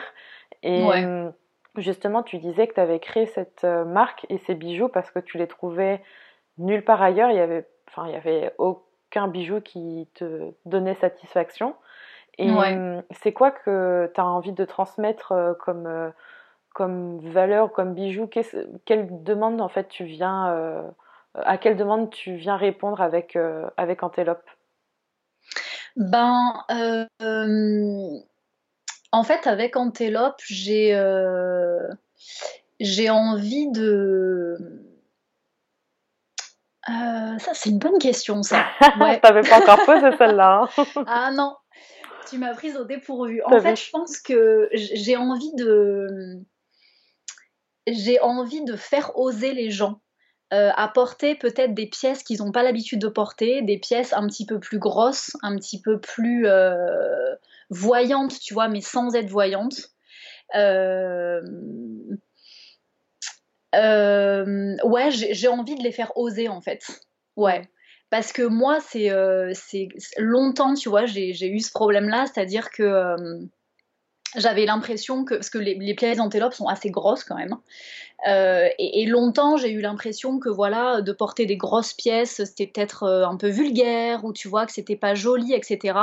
[0.64, 1.34] et hum,
[1.78, 5.19] Justement, tu disais que tu avais créé cette euh, marque et ces bijoux parce que
[5.19, 6.01] tu les trouvais
[6.57, 7.32] nulle part ailleurs.
[7.32, 11.76] Il y avait, enfin, il y avait aucun bijou qui te donnait satisfaction.
[12.38, 16.09] Et hum, c'est quoi que tu as envie de transmettre euh, comme, euh,
[16.73, 18.30] comme valeur, comme bijou?
[18.86, 20.93] Quelle demande en fait tu viens,
[21.34, 23.38] à quelle demande tu viens répondre avec,
[23.78, 24.43] avec Antelope?
[25.95, 26.65] Ben,
[29.16, 31.88] en fait, avec Antelope, j'ai euh,
[32.82, 34.57] j'ai envie de.
[36.89, 38.66] Euh, ça, c'est une bonne question, ça.
[38.99, 39.20] Ouais.
[39.22, 40.70] T'avais pas encore posé celle-là.
[40.78, 40.86] Hein.
[41.07, 41.55] ah non,
[42.30, 43.41] tu m'as prise au dépourvu.
[43.45, 46.41] En fait, je pense que j'ai envie de.
[47.88, 50.01] J'ai envie de faire oser les gens.
[50.53, 54.45] Euh, apporter peut-être des pièces qu'ils n'ont pas l'habitude de porter, des pièces un petit
[54.45, 56.47] peu plus grosses, un petit peu plus
[57.70, 59.89] voyante, tu vois, mais sans être voyante.
[60.55, 61.41] Euh,
[63.76, 66.86] euh, ouais, j'ai envie de les faire oser en fait.
[67.36, 67.70] Ouais.
[68.09, 69.51] Parce que moi, c'est euh,
[70.18, 73.16] longtemps, tu vois, j'ai eu ce problème-là, c'est-à-dire que
[74.38, 77.55] j'avais l'impression que, parce que les, les d'antélope sont assez grosses quand même,
[78.28, 83.03] euh, et, longtemps, j'ai eu l'impression que voilà, de porter des grosses pièces, c'était peut-être
[83.03, 85.99] euh, un peu vulgaire, ou tu vois que c'était pas joli, etc.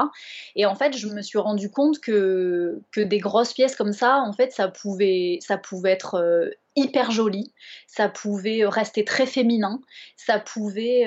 [0.54, 4.18] Et en fait, je me suis rendu compte que, que des grosses pièces comme ça,
[4.18, 7.52] en fait, ça pouvait, ça pouvait être euh, hyper joli,
[7.88, 9.80] ça pouvait rester très féminin,
[10.16, 11.04] ça pouvait,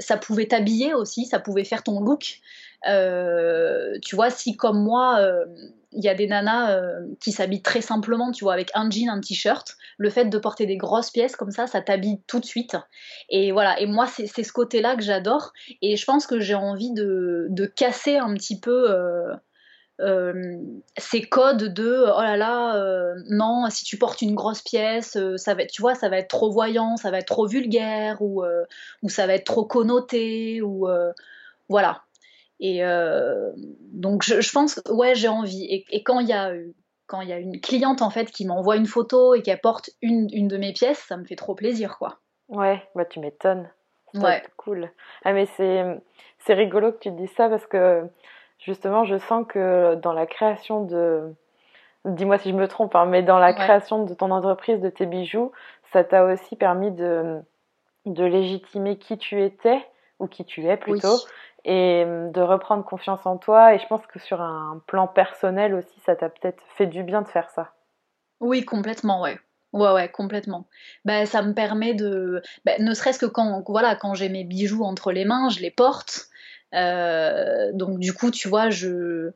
[0.00, 2.40] ça pouvait t'habiller aussi, ça pouvait faire ton look.
[4.02, 5.18] tu vois, si comme moi
[5.92, 6.78] il y a des nanas
[7.20, 9.76] qui s'habillent très simplement, tu vois, avec un jean, un t-shirt.
[9.96, 12.76] Le de porter des grosses pièces comme ça, ça t'habille tout de suite.
[13.28, 15.52] Et voilà, et moi, c'est ce côté-là que j'adore.
[15.82, 18.90] Et je pense que j'ai envie de, casser un petit peu,
[20.00, 20.58] euh,
[20.98, 25.64] ces codes de oh là là non si tu portes une grosse pièce ça va
[25.64, 28.44] tu vois ça va être trop voyant ça va être trop vulgaire ou,
[29.02, 30.86] ou ça va être trop connoté ou
[31.70, 32.02] voilà
[32.60, 32.82] et
[33.92, 36.52] donc je, pense ouais j'ai envie et, quand il y a
[37.06, 39.90] quand il y a une cliente en fait qui m'envoie une photo et qu'elle porte
[40.02, 42.18] une, une de mes pièces ça me fait trop plaisir quoi.
[42.48, 43.68] Ouais bah tu m'étonnes.
[44.14, 44.42] Ouais.
[44.56, 44.90] cool.
[45.24, 45.84] Ah mais c'est
[46.38, 48.08] c'est rigolo que tu dis ça parce que
[48.58, 51.34] justement, je sens que dans la création de,
[52.04, 55.06] dis-moi si je me trompe, hein, mais dans la création de ton entreprise, de tes
[55.06, 55.52] bijoux,
[55.92, 57.40] ça t'a aussi permis de,
[58.06, 59.84] de légitimer qui tu étais,
[60.18, 61.16] ou qui tu es plutôt,
[61.66, 63.74] et hum, de reprendre confiance en toi.
[63.74, 67.20] Et je pense que sur un plan personnel aussi, ça t'a peut-être fait du bien
[67.20, 67.72] de faire ça.
[68.40, 69.38] Oui, complètement, ouais.
[69.72, 70.66] Ouais, ouais, complètement.
[71.04, 72.40] Ben, ça me permet de.
[72.64, 75.70] Ben, ne serait-ce que quand, voilà, quand j'ai mes bijoux entre les mains, je les
[75.70, 76.28] porte.
[76.74, 79.32] Euh, donc du coup, tu vois, je,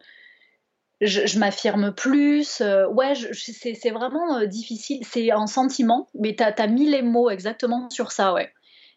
[1.01, 2.61] je, m'affirme plus.
[2.61, 5.01] Euh, ouais, c'est vraiment euh, difficile.
[5.05, 8.53] C'est un sentiment, mais tu as, mis les mots exactement sur ça, ouais.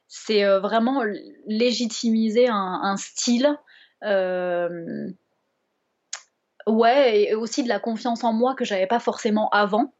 [0.07, 1.03] C'est vraiment
[1.47, 3.57] légitimiser un, style.
[6.67, 9.93] ouais, et aussi de la confiance en moi que j'avais pas forcément avant.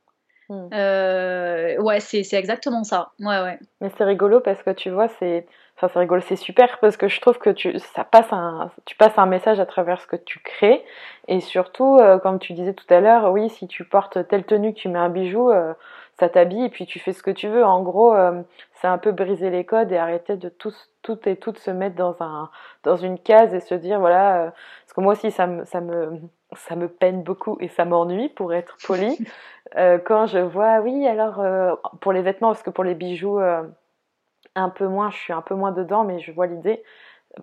[0.49, 0.67] Hmm.
[0.71, 3.11] ouais, c'est exactement ça.
[3.19, 3.59] Ouais, ouais.
[3.81, 5.47] Mais c'est rigolo parce que tu vois, c'est
[5.77, 8.95] Enfin, c'est rigolo, c'est super parce que je trouve que tu, ça passe un, tu
[8.95, 10.83] passes un message à travers ce que tu crées.
[11.27, 14.73] Et surtout, euh, comme tu disais tout à l'heure, oui, si tu portes telle tenue,
[14.73, 15.73] que tu mets un bijou, euh,
[16.19, 17.65] ça t'habille et puis tu fais ce que tu veux.
[17.65, 18.43] En gros, euh,
[18.83, 21.95] c'est un peu briser les codes et arrêter de tous, toutes et toutes se mettre
[21.95, 22.49] dans, un,
[22.83, 24.53] dans une case et se dire, voilà,
[24.83, 26.19] parce que moi aussi, ça me, ça me,
[26.51, 29.17] ça me peine beaucoup et ça m'ennuie pour être poli.
[30.05, 34.87] quand je vois, oui, alors, pour les vêtements, parce que pour les bijoux, un peu
[34.87, 36.83] moins, je suis un peu moins dedans, mais je vois l'idée.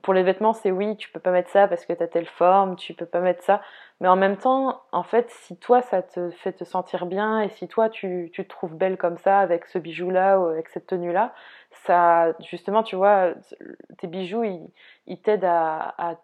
[0.03, 2.27] Pour les vêtements, c'est oui, tu peux pas mettre ça parce que tu as telle
[2.27, 3.61] forme, tu peux pas mettre ça.
[4.01, 7.49] Mais en même temps, en fait, si toi, ça te fait te sentir bien et
[7.51, 10.87] si toi, tu, tu te trouves belle comme ça, avec ce bijou-là ou avec cette
[10.87, 11.35] tenue-là,
[11.87, 13.35] ça, justement, tu vois,
[13.99, 14.45] tes bijoux,
[15.07, 16.17] ils, t'aident à, à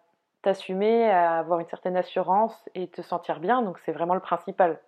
[0.43, 3.61] t'assumer, à avoir une certaine assurance et te sentir bien.
[3.61, 4.79] Donc, c'est vraiment le principal.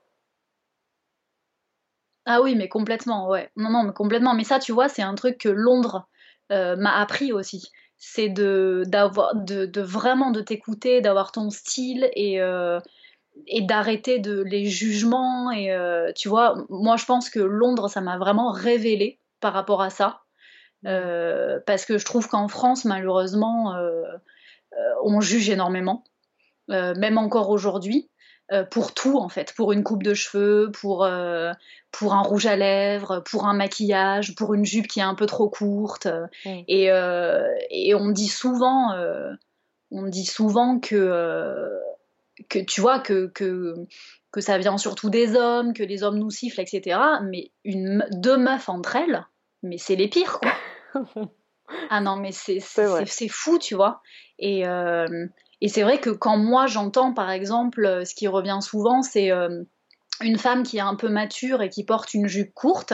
[2.25, 3.49] Ah oui, mais complètement, ouais.
[3.55, 4.33] Non, non, mais complètement.
[4.33, 6.07] Mais ça, tu vois, c'est un truc que Londres
[6.51, 7.71] euh, m'a appris aussi.
[7.99, 12.79] C'est de, d'avoir, de, vraiment de t'écouter, d'avoir ton style et, euh,
[13.47, 15.51] et d'arrêter de les jugements.
[15.51, 19.81] Et euh, tu vois, moi, je pense que Londres, ça m'a vraiment révélé par rapport
[19.81, 20.21] à ça.
[20.83, 23.75] parce que je trouve qu'en France, malheureusement,
[25.03, 26.05] on juge énormément,
[26.69, 28.08] même encore aujourd'hui.
[28.51, 31.51] Euh, pour tout en fait, pour une coupe de cheveux, pour, euh,
[31.91, 35.27] pour un rouge à lèvres, pour un maquillage, pour une jupe qui est un peu
[35.27, 36.07] trop courte.
[36.45, 38.95] Et, euh, et, on dit souvent,
[39.91, 41.69] on dit souvent que,
[42.49, 43.75] que tu vois que, que,
[44.31, 46.99] que ça vient surtout des hommes, que les hommes nous sifflent, etc.
[47.23, 49.27] Mais une, deux meufs entre elles,
[49.61, 50.53] mais c'est les pires quoi.
[51.91, 52.59] ah non mais c'est
[53.29, 54.01] fou tu vois.
[54.39, 54.65] Et
[55.61, 59.31] et c'est vrai que quand moi j'entends par exemple, euh, ce qui revient souvent, c'est
[59.31, 59.63] euh,
[60.21, 62.93] une femme qui est un peu mature et qui porte une jupe courte.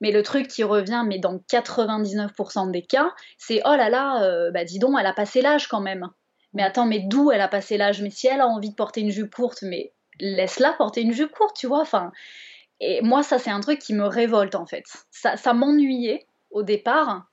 [0.00, 4.50] Mais le truc qui revient, mais dans 99% des cas, c'est oh là là, euh,
[4.50, 6.10] bah dis donc, elle a passé l'âge quand même.
[6.52, 8.02] Mais attends, mais d'où elle a passé l'âge?
[8.02, 11.32] Mais si elle a envie de porter une jupe courte, mais laisse-la porter une jupe
[11.32, 11.80] courte, tu vois.
[11.80, 12.12] Enfin,
[12.80, 14.84] et moi, ça, c'est un truc qui me révolte en fait.
[15.10, 17.26] Ça, ça m'ennuyait au départ,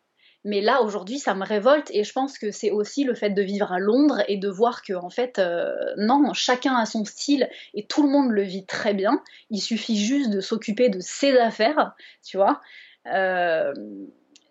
[0.43, 3.41] mais là, aujourd'hui, ça me révolte et je pense que c'est aussi le fait de
[3.41, 7.47] vivre à Londres et de voir que, en fait, euh, non, chacun a son style
[7.75, 9.21] et tout le monde le vit très bien.
[9.51, 12.59] Il suffit juste de s'occuper de ses affaires, tu vois.
[13.05, 13.73] Euh,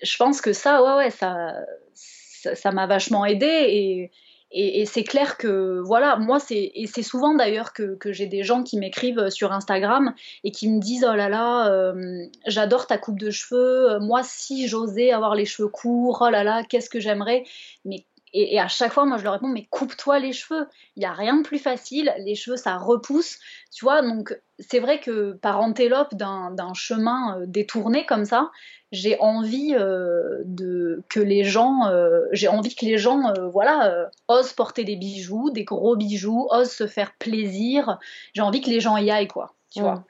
[0.02, 1.54] je pense que ça, ouais, ouais, ça,
[1.94, 4.10] ça m'a vachement aidé et,
[4.52, 8.62] et, c'est clair que, voilà, moi, c'est, et c'est souvent d'ailleurs que, j'ai des gens
[8.64, 13.18] qui m'écrivent sur Instagram et qui me disent Oh là là, euh, j'adore ta coupe
[13.18, 17.44] de cheveux, moi, si j'osais avoir les cheveux courts, oh là là, qu'est-ce que j'aimerais?
[17.84, 20.68] Mais et, à chaque fois, moi, je leur réponds, mais coupe-toi les cheveux.
[20.96, 22.14] Il n'y a rien de plus facile.
[22.18, 23.38] Les cheveux, ça repousse.
[23.72, 28.50] Tu vois, donc c'est vrai que par antélope d'un chemin euh, détourné comme ça,
[28.92, 34.52] j'ai envie euh, de que les gens, euh, j'ai envie que les gens, voilà, osent
[34.52, 37.98] porter des bijoux, des gros bijoux, osent se faire plaisir.
[38.34, 39.54] J'ai envie que les gens y aillent, quoi.
[39.70, 40.04] Tu vois.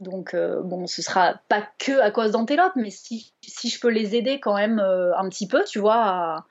[0.00, 4.16] Donc bon, ce sera pas que à cause d'antélope, mais si, si je peux les
[4.16, 6.44] aider quand même un petit peu, tu vois, à,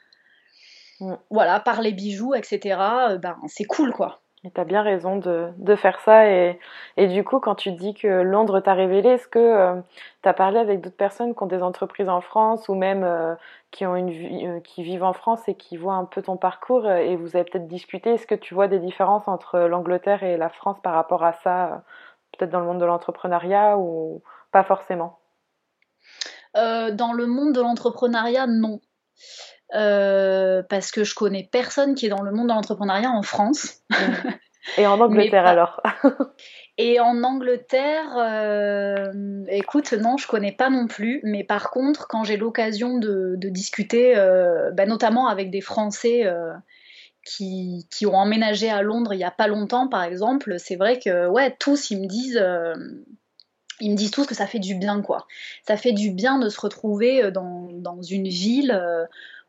[1.30, 2.78] voilà, par les bijoux, etc.,
[3.10, 4.22] euh, ben, c'est cool, quoi.
[4.46, 6.28] Et tu as bien raison de, faire ça.
[6.28, 6.60] Et,
[6.98, 9.82] du coup, quand tu dis que Londres t'a révélé, est-ce que euh,
[10.22, 13.36] tu as parlé avec d'autres personnes qui ont des entreprises en France ou même euh,
[13.72, 16.90] qui, ont une euh, qui vivent en France et qui voient un peu ton parcours
[16.90, 18.16] et vous avez peut-être discuté?
[18.16, 21.84] Est-ce que tu vois des différences entre l'Angleterre et la France par rapport à ça,
[22.34, 25.20] peut-être dans le monde de l'entrepreneuriat ou pas forcément?
[26.54, 28.80] Dans le monde de l'entrepreneuriat, non.
[29.76, 33.82] Euh, parce que je connais personne qui est dans le monde de l'entrepreneuriat en France.
[34.78, 35.82] Et en Angleterre alors
[36.78, 41.20] Et en Angleterre, euh, écoute, non, je connais pas non plus.
[41.24, 46.26] Mais par contre, quand j'ai l'occasion de, discuter, euh, bah, notamment avec des Français
[47.26, 50.98] qui, qui, ont emménagé à Londres il y a pas longtemps, par exemple, c'est vrai
[50.98, 52.44] que ouais, tous ils me disent
[53.80, 55.28] ils me disent tous que ça fait du bien, quoi.
[55.68, 58.72] Ça fait du bien de se retrouver dans, dans une ville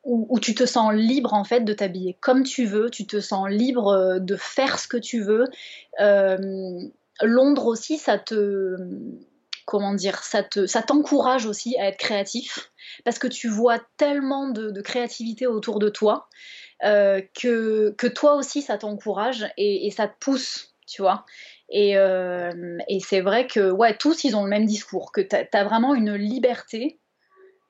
[0.05, 3.49] où, tu te sens libre en fait de t'habiller comme tu veux, tu te sens
[3.49, 5.47] libre euh, de faire ce que tu veux.
[6.01, 6.37] Euh,
[7.23, 8.77] Londres aussi, ça te
[9.67, 12.71] comment dire, ça te, ça t'encourage aussi à être créatif
[13.05, 16.29] parce que tu vois tellement de, créativité autour de toi
[16.85, 21.25] euh, que, que toi aussi ça t'encourage et, ça te pousse, tu vois.
[21.71, 21.97] Et,
[23.01, 26.15] c'est vrai que ouais, tous ils ont le même discours, que tu as, vraiment une
[26.15, 27.01] liberté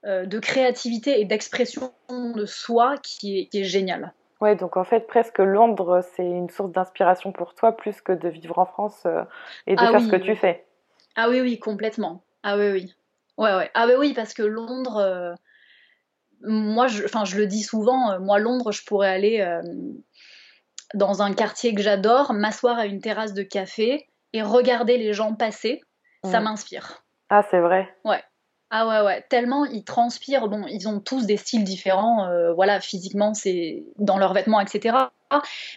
[0.05, 4.13] de créativité et d'expression de soi qui est, qui génial.
[4.41, 8.29] Ouais, donc en fait, presque Londres, c'est une source d'inspiration pour toi plus que de
[8.29, 9.23] vivre en France euh,
[9.67, 10.67] et de ah faire ce que tu fais.
[11.17, 12.23] Ah oui, oui, complètement.
[12.43, 12.95] Ah oui, oui.
[13.39, 13.71] Ouais, ouais.
[13.75, 15.35] Ah oui, oui, parce que Londres, euh,
[16.43, 19.43] moi, je, je le dis souvent, moi, Londres, je pourrais aller
[20.93, 25.35] dans un quartier que j'adore, m'asseoir à une terrasse de café et regarder les gens
[25.35, 25.81] passer.
[26.25, 26.45] Ça mm.
[26.45, 27.05] m'inspire.
[27.31, 27.95] Ah, c'est vrai.
[28.05, 28.23] Ouais.
[28.77, 30.49] Ah ouais, ouais, tellement ils transpirent.
[30.49, 34.97] Bon, ils ont tous des styles différents, euh, voilà, physiquement, c'est dans leurs vêtements, etc.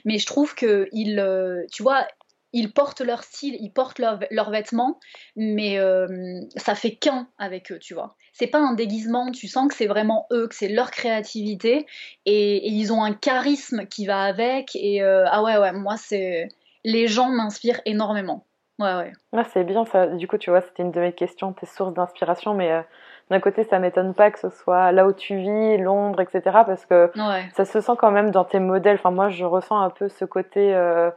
[0.03, 2.07] Mais je trouve que ils, euh, tu vois,
[2.53, 4.99] ils portent leur style, ils portent leurs vêtements,
[5.35, 8.15] mais euh, ça fait qu'un avec eux, tu vois.
[8.33, 11.85] C'est pas un déguisement, tu sens que c'est vraiment eux, que c'est leur créativité,
[12.25, 14.75] et, ils ont un charisme qui va avec.
[14.75, 16.47] Et ah ouais, ouais, moi c'est,
[16.83, 18.46] les gens m'inspirent énormément.
[18.79, 19.13] Ouais, ouais.
[19.33, 20.07] Ah, c'est bien ça.
[20.07, 22.81] Du coup, tu vois, c'était une de mes questions, tes sources d'inspiration, mais euh,
[23.29, 26.85] d'un côté, ça m'étonne pas que ce soit là où tu vis, Londres, etc., parce
[26.85, 27.11] que
[27.53, 28.97] ça se sent quand même dans tes modèles.
[28.97, 30.75] Enfin, moi, je ressens un peu ce côté.
[30.75, 31.09] Euh...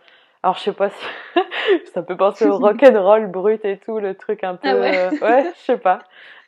[0.43, 1.07] Alors, je sais pas si
[1.93, 4.69] ça peut penser au rock and roll brut et tout, le truc un ah peu.
[4.69, 6.01] Euh, ouais, je sais pas.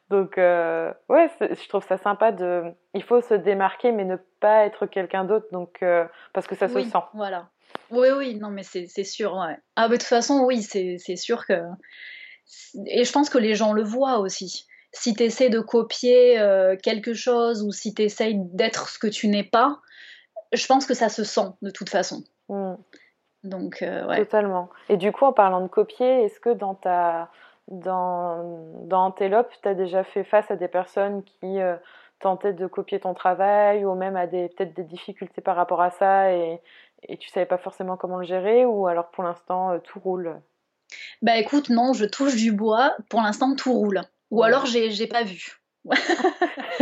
[0.08, 2.64] Donc, euh, ouais, je trouve ça sympa de.
[2.94, 6.68] Il faut se démarquer, mais ne pas être quelqu'un d'autre, donc euh, parce que ça
[6.68, 6.98] se sent.
[7.14, 7.46] Voilà.
[7.90, 9.34] Oui, oui, non, mais c'est sûr.
[9.34, 9.56] Ouais.
[9.76, 11.62] Ah, de toute façon, oui, c'est sûr que.
[12.86, 14.66] Et je pense que les gens le voient aussi.
[14.92, 19.06] Si tu essaies de copier euh, quelque chose ou si tu essaies d'être ce que
[19.06, 19.80] tu n'es pas,
[20.52, 22.24] je pense que ça se sent de toute façon.
[22.48, 22.74] Hmm.
[23.44, 24.18] Donc, euh, ouais.
[24.18, 24.70] Totalement.
[24.88, 27.30] Et du coup, en parlant de copier, est-ce que dans ta.
[27.68, 31.76] Dans, dans Antelope, tu as déjà fait face à des personnes qui euh,
[32.22, 35.90] tentaient de copier ton travail ou même à des peut-être des difficultés par rapport à
[35.90, 36.60] ça et,
[37.08, 40.40] et tu savais pas forcément comment le gérer ou alors pour l'instant euh, tout roule?
[41.22, 44.02] Bah écoute, non, je touche du bois, pour l'instant tout roule.
[44.30, 45.60] Ou alors j'ai pas vu.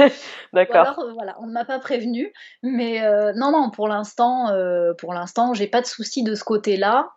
[0.52, 0.76] D'accord.
[0.76, 2.32] Alors, euh, voilà, on ne m'a pas prévenu,
[2.62, 6.44] mais euh, non, non, pour l'instant, euh, pour l'instant, j'ai pas de souci de ce
[6.44, 7.10] côté-là.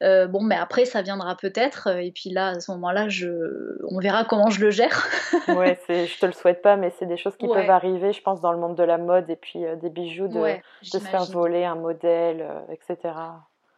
[0.00, 3.28] bon, mais après, ça viendra peut-être, et puis là, à ce moment-là, je,
[3.88, 5.08] on verra comment je le gère.
[5.48, 8.40] ouais, je te le souhaite pas, mais c'est des choses qui peuvent arriver, je pense,
[8.40, 11.64] dans le monde de la mode et puis des bijoux, de, de se faire voler
[11.64, 13.14] un modèle, etc.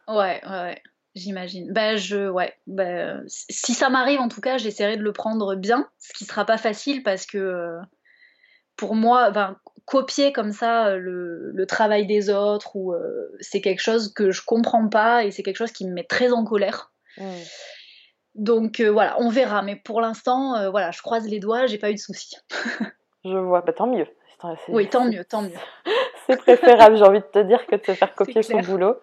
[0.07, 0.81] Ouais, ouais, ouais.
[1.15, 1.71] J'imagine.
[1.71, 2.53] Ben je, ouais.
[2.65, 6.43] Ben, si ça m'arrive, en tout cas, j'essaierai de le prendre bien, ce qui sera
[6.43, 7.79] pas facile parce que euh,
[8.75, 13.81] pour moi, ben, copier comme ça le, le, travail des autres ou euh, c'est quelque
[13.81, 16.91] chose que je comprends pas et c'est quelque chose qui me met très en colère.
[17.17, 17.23] Mmh.
[18.35, 19.61] Donc euh, voilà, on verra.
[19.61, 22.35] Mais pour l'instant, voilà, je croise les doigts, j'ai pas eu de soucis.
[23.25, 24.07] je vois, bah, tant mieux.
[24.67, 25.51] Oui, tant mieux, tant mieux.
[26.27, 28.97] c'est préférable, j'ai envie de te dire, que de te faire copier son boulot.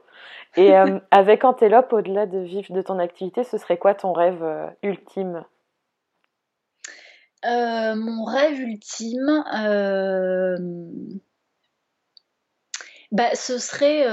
[0.56, 4.42] Et euh, avec Antelope, au-delà de vivre de ton activité, ce serait quoi ton rêve
[4.42, 5.44] euh, ultime?
[7.44, 9.44] Euh, Mon rêve ultime,
[13.12, 14.06] bah, ce serait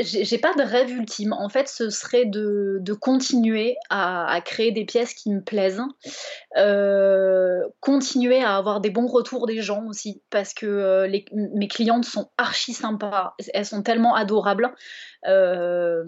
[0.00, 1.32] j'ai pas de rêve ultime.
[1.32, 5.82] En fait, ce serait de, continuer à, créer des pièces qui me plaisent,
[6.56, 12.04] euh, continuer à avoir des bons retours des gens aussi, parce que euh, mes clientes
[12.04, 14.72] sont archi sympas, elles sont tellement adorables.
[15.26, 16.04] Euh,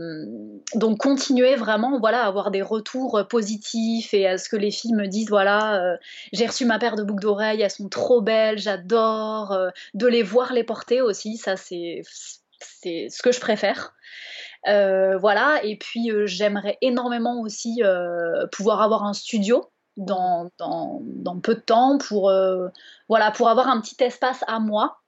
[0.74, 4.94] donc continuer vraiment, voilà, à avoir des retours positifs et à ce que les filles
[4.94, 5.96] me disent, voilà,
[6.32, 9.56] j'ai reçu ma paire de boucles d'oreilles, elles sont trop belles, j'adore,
[9.94, 12.02] de les voir les porter aussi, ça c'est
[12.60, 13.94] c'est ce que je préfère.
[14.66, 17.82] voilà, et puis j'aimerais énormément aussi
[18.52, 20.50] pouvoir avoir un studio dans,
[21.42, 22.32] peu de temps pour,
[23.08, 25.00] voilà, pour avoir un petit espace à moi,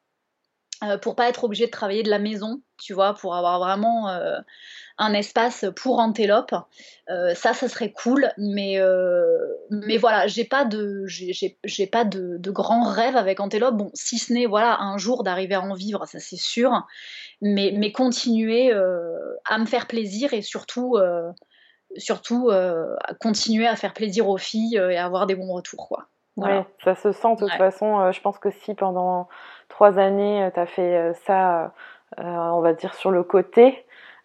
[1.00, 4.08] pour pas être obligé de travailler de la maison, tu vois, pour avoir vraiment
[4.98, 6.54] un espace pour antélope.
[7.10, 9.36] Euh, ça, ça serait cool, mais, euh,
[9.70, 13.74] mais voilà, j'ai pas de, j'ai, pas de, de grands rêves avec antélope.
[13.74, 16.86] Bon, si ce n'est voilà un jour d'arriver à en vivre, ça c'est sûr,
[17.40, 20.96] mais, mais continuer euh, à me faire plaisir et surtout,
[21.96, 22.50] surtout
[23.20, 26.06] continuer à faire plaisir aux filles et avoir des bons retours, quoi.
[26.34, 26.64] Voilà.
[26.82, 28.10] ça se sent de toute façon.
[28.10, 29.28] je pense que si pendant
[29.68, 31.74] trois années, tu as fait ça,
[32.18, 33.84] on va dire, sur le côté,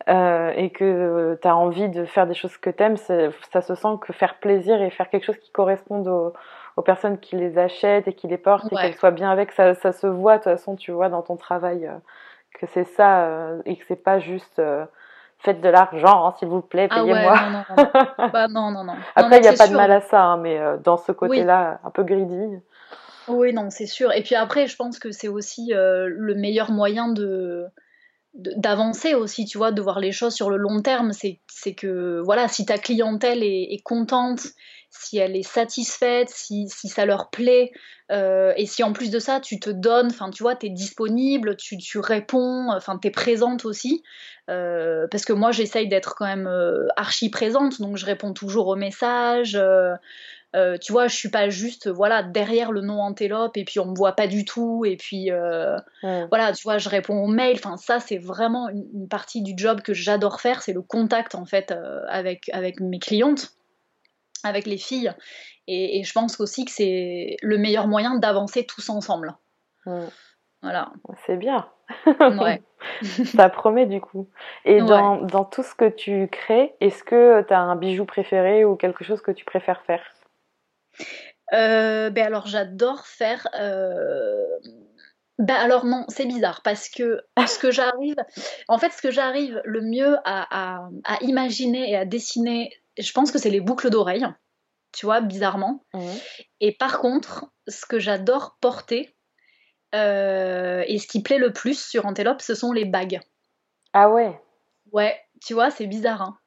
[0.10, 3.76] euh, et que tu as envie de faire des choses que tu aimes, ça se
[3.76, 8.08] sent que faire plaisir et faire quelque chose qui corresponde aux, personnes qui les achètent
[8.08, 10.52] et qui les portent et qu'elles soient bien avec, ça, ça, se voit de toute
[10.54, 11.98] façon, tu vois, dans ton travail, euh,
[12.54, 14.62] que c'est ça euh, et que c'est pas juste
[15.40, 17.34] faites de l'argent, hein, s'il vous plaît, ah payez-moi.
[17.36, 18.30] Ah non, non, non.
[18.34, 18.96] bah, non, non, non.
[19.16, 21.90] Après, il n'y a pas de mal à ça, hein, mais dans ce côté-là, un
[21.90, 22.62] peu greedy.
[23.28, 24.12] Oui, non, c'est sûr.
[24.14, 27.68] Et puis après, je pense que c'est aussi le meilleur moyen de
[28.38, 31.12] d'avancer aussi, tu vois, de voir les choses sur le long terme.
[31.12, 34.42] C'est que, voilà, si ta clientèle est, contente,
[34.90, 37.72] si elle est satisfaite, si, si ça leur plaît,
[38.12, 40.70] euh, et si en plus de ça, tu te donnes, enfin, tu vois, tu es
[40.70, 44.04] disponible, tu, tu réponds, enfin, tu es présente aussi.
[44.50, 48.68] Euh, parce que moi, j'essaye d'être quand même euh, archi présente, donc je réponds toujours
[48.68, 49.60] aux messages.
[50.58, 53.86] Euh, tu vois, je suis pas juste voilà derrière le nom antélope et puis on
[53.86, 57.58] me voit pas du tout et puis euh, voilà, tu vois, je réponds aux mails.
[57.58, 61.46] Enfin, ça c'est vraiment une, partie du job que j'adore faire, c'est le contact en
[61.46, 63.52] fait euh, avec avec mes clientes,
[64.44, 65.14] avec les filles.
[65.70, 69.36] Et, je pense aussi que c'est le meilleur moyen d'avancer tous ensemble.
[70.62, 70.92] Voilà.
[71.26, 71.68] C'est bien.
[72.20, 72.62] Ouais.
[73.02, 74.30] ça promet du coup.
[74.64, 78.64] Et dans, dans, tout ce que tu crées, est-ce que tu as un bijou préféré
[78.64, 80.02] ou quelque chose que tu préfères faire?
[81.54, 83.48] Euh, ben alors j'adore faire.
[83.60, 84.44] Euh,
[85.40, 88.16] ben alors non, c'est bizarre parce que ce que j'arrive,
[88.68, 90.90] en fait, ce que j'arrive le mieux à,
[91.22, 94.28] imaginer et à dessiner, je pense que c'est les boucles d'oreilles,
[94.94, 95.86] tu vois, bizarrement.
[96.60, 99.16] Et par contre, ce que j'adore porter
[99.96, 103.20] euh, et ce qui plaît le plus sur Antelope, ce sont les bagues.
[103.94, 104.40] Ah ouais.
[104.92, 106.22] Ouais, tu vois, c'est bizarre.
[106.22, 106.38] Hein.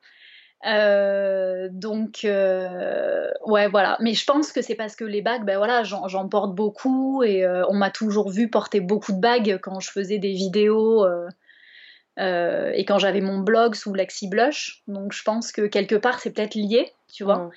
[0.67, 3.97] Euh, donc, euh, ouais, voilà.
[4.01, 7.45] Mais je pense que c'est parce que les bagues, ben voilà, j'en porte beaucoup et
[7.45, 11.07] euh, on m'a toujours vu porter beaucoup de bagues quand je faisais des vidéos
[12.19, 14.83] et quand j'avais mon blog sous Lexi Blush.
[14.87, 17.51] Donc, je pense que quelque part, c'est peut-être lié, tu vois.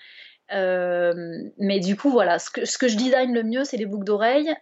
[0.49, 4.05] mais du coup, voilà, ce que, ce que je design le mieux, c'est les boucles
[4.05, 4.53] d'oreilles.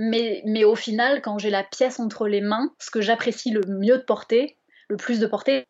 [0.00, 3.62] Mais, mais au final, quand j'ai la pièce entre les mains, ce que j'apprécie le
[3.66, 4.56] mieux de porter,
[4.88, 5.66] le plus de porter,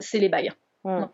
[0.00, 0.30] C'est les.
[0.84, 1.06] Hmm.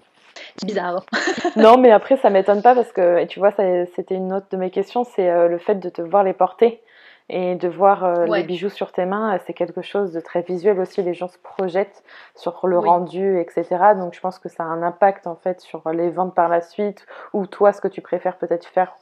[0.56, 1.04] C'est bizarre.
[1.56, 4.70] non, mais après, ça m'étonne pas parce que, tu vois, c'était une autre de mes
[4.70, 6.82] questions, c'est euh, le fait de te voir les porter
[7.28, 10.80] et de voir euh, les bijoux sur tes mains, c'est quelque chose de très visuel
[10.80, 11.00] aussi.
[11.00, 12.02] Les gens se projettent
[12.34, 13.66] sur le rendu, etc.
[13.96, 16.60] Donc je pense que ça a un impact en fait sur les ventes par la
[16.60, 18.96] suite ou toi ce que tu préfères peut-être faire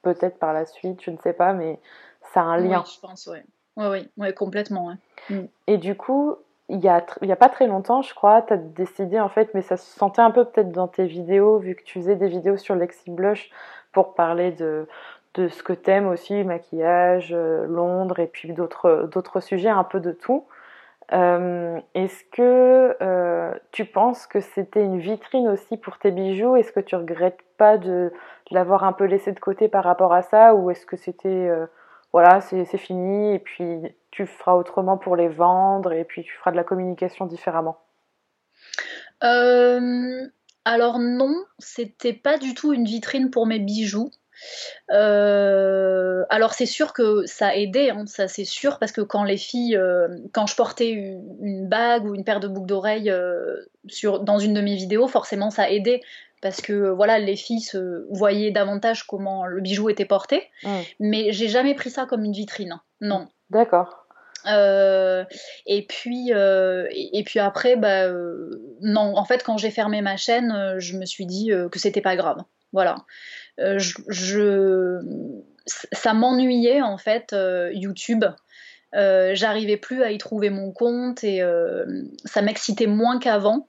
[0.00, 1.78] peut-être par la suite, je ne sais pas, mais
[2.32, 2.80] ça a un lien.
[2.80, 3.38] Oui, je pense, oui.
[3.76, 4.94] Oui, oui, complètement.
[5.28, 5.40] Mm.
[5.66, 6.36] Et du coup,
[6.68, 9.28] il y, a, il y a pas très longtemps, je crois, tu as décidé en
[9.28, 12.16] fait, mais ça se sentait un peu peut-être dans tes vidéos, vu que tu faisais
[12.16, 13.50] des vidéos sur Lexi Blush
[13.92, 14.88] pour parler de,
[15.34, 20.00] de ce que t'aimes aussi, maquillage, euh, Londres et puis d'autres, d'autres sujets, un peu
[20.00, 20.46] de tout.
[21.12, 26.56] Euh, est-ce que euh, tu penses que c'était une vitrine aussi pour tes bijoux?
[26.56, 30.14] Est-ce que tu regrettes pas de, de, l'avoir un peu laissé de côté par rapport
[30.14, 30.54] à ça?
[30.54, 31.50] Ou est-ce que c'était
[32.14, 36.52] voilà, c'est fini et puis tu feras autrement pour les vendre et puis tu feras
[36.52, 37.78] de la communication différemment
[39.24, 40.26] euh,
[40.64, 44.10] Alors non, c'était pas du tout une vitrine pour mes bijoux.
[44.90, 49.36] Euh, alors c'est sûr que ça aidait, hein, ça c'est sûr, parce que quand les
[49.36, 53.12] filles, euh, quand je portais une, bague ou une paire de boucles d'oreilles
[53.88, 56.02] sur dans une de mes vidéos, forcément ça aidait
[56.40, 60.50] parce que voilà, les filles se voyaient davantage comment le bijou était porté.
[60.62, 60.68] Mm.
[61.00, 62.80] Mais j'ai jamais pris ça comme une vitrine.
[63.00, 63.28] Non.
[63.48, 64.03] D'accord.
[64.46, 65.24] Euh,
[65.66, 69.16] et puis euh, et, puis après bah euh, non.
[69.16, 72.42] En fait quand j'ai fermé ma chaîne je me suis dit que c'était pas grave.
[72.72, 72.96] Voilà.
[73.56, 75.00] Je,
[75.66, 77.34] ça m'ennuyait en fait
[77.72, 78.24] YouTube.
[78.92, 81.42] J'arrivais plus à y trouver mon compte et
[82.24, 83.66] ça m'excitait moins qu'avant.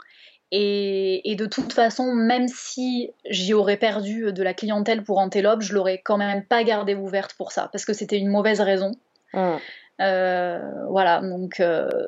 [0.51, 5.73] Et, de toute façon, même si j'y aurais perdu de la clientèle pour Antelope, je
[5.73, 8.91] l'aurais quand même pas gardée ouverte pour ça, parce que c'était une mauvaise raison.
[9.33, 9.57] Mm.
[9.99, 11.61] Voilà, donc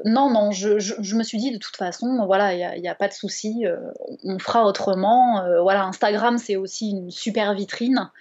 [0.06, 3.14] non, non, je, me suis dit de toute façon, voilà, il n'y a, pas de
[3.14, 3.66] souci,
[4.24, 5.44] on fera autrement.
[5.62, 8.12] voilà, Instagram, c'est aussi une super vitrine.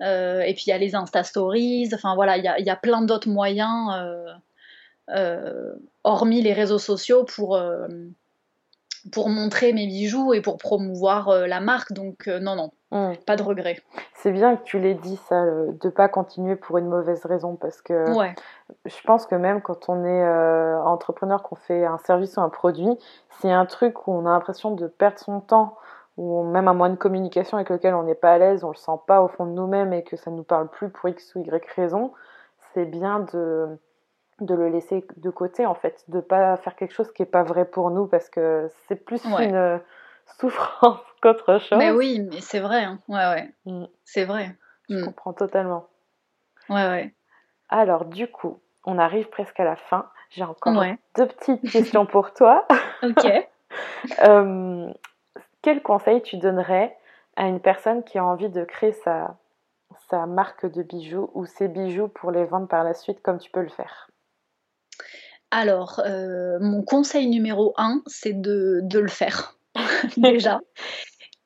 [0.00, 3.28] et puis il y a les Insta Stories, enfin voilà, il y a, plein d'autres
[3.28, 3.90] moyens,
[6.04, 7.58] hormis les réseaux sociaux, pour,
[9.12, 11.92] pour montrer mes bijoux et pour promouvoir euh, la marque.
[11.92, 13.16] Donc euh, non, non, hmm.
[13.26, 13.80] pas de regret.
[14.14, 17.80] C'est bien que tu l'aies dit ça, de pas continuer pour une mauvaise raison, parce
[17.82, 18.04] que
[18.84, 22.48] je pense que même quand on est euh, entrepreneur, qu'on fait un service ou un
[22.48, 22.98] produit,
[23.40, 25.76] c'est un truc où on a l'impression de perdre son temps
[26.16, 28.76] ou même un moyen de communication avec lequel on n'est pas à l'aise, on le
[28.76, 31.44] sent pas au fond de nous-mêmes et que ça nous parle plus pour x ou
[31.44, 32.12] y raison,
[32.74, 33.78] c'est bien de
[34.40, 37.42] de le laisser de côté en fait, de pas faire quelque chose qui est pas
[37.42, 39.80] vrai pour nous parce que c'est plus une
[40.38, 41.78] souffrance qu'autre chose.
[41.78, 43.00] Mais oui, mais c'est vrai, hein.
[43.08, 43.86] ouais, ouais, mm.
[44.04, 44.56] c'est vrai.
[44.88, 45.04] Je mm.
[45.06, 45.88] comprends totalement.
[46.68, 47.14] Ouais, ouais.
[47.68, 50.08] Alors du coup, on arrive presque à la fin.
[50.30, 50.84] J'ai encore
[51.16, 52.66] deux petites questions pour toi.
[53.02, 53.26] ok.
[54.26, 54.92] Euh,
[55.62, 56.96] quel conseil tu donnerais
[57.36, 59.36] à une personne qui a envie de créer sa,
[60.10, 63.50] sa marque de bijoux ou ses bijoux pour les vendre par la suite comme tu
[63.50, 64.10] peux le faire?
[65.50, 69.58] Alors, euh, mon conseil numéro un, c'est de, le faire,
[70.16, 70.60] déjà.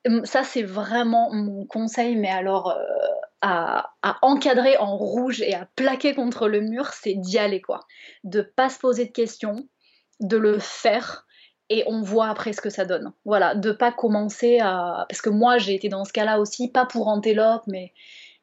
[0.07, 2.82] Hum, ça, c'est vraiment mon conseil, mais alors euh,
[3.40, 3.92] à,
[4.22, 7.80] encadrer en rouge et à plaquer contre le mur, c'est d'y aller, quoi.
[8.24, 9.68] De pas se poser de questions,
[10.20, 11.26] de le faire,
[11.68, 13.12] et on voit après ce que ça donne.
[13.24, 15.07] Voilà, de pas commencer à...
[15.09, 17.92] Parce que moi, j'ai été dans ce cas-là aussi, pas pour Antelope, mais,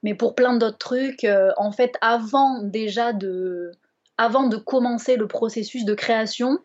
[0.03, 1.25] mais pour plein d'autres trucs.
[1.25, 3.71] Euh, en fait, avant déjà de
[4.19, 6.59] avant de commencer le processus de création,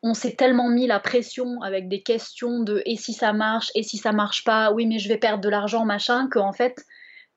[0.00, 3.82] on s'est tellement mis la pression avec des questions de et si ça marche, et
[3.82, 6.86] si ça marche pas, oui mais je vais perdre de l'argent, machin, qu'en fait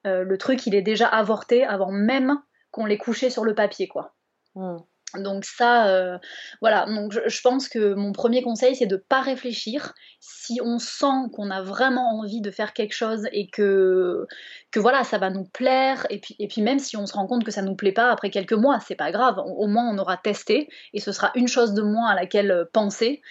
[0.05, 3.88] euh, le truc il est déjà avorté avant même qu'on l'ait couché sur le papier
[3.88, 4.13] quoi.
[4.53, 4.78] Hmm.
[5.20, 6.18] Donc ça, euh,
[6.61, 6.86] voilà.
[6.86, 9.93] Donc je, pense que mon premier conseil, c'est de ne pas réfléchir.
[10.20, 14.26] Si on sent qu'on a vraiment envie de faire quelque chose et que,
[14.72, 17.28] que voilà, ça va nous plaire, et puis, et puis même si on se rend
[17.28, 19.38] compte que ça nous plaît pas après quelques mois, c'est pas grave.
[19.38, 22.66] Au, moins on aura testé et ce sera une chose de moins à laquelle euh,
[22.72, 23.22] penser.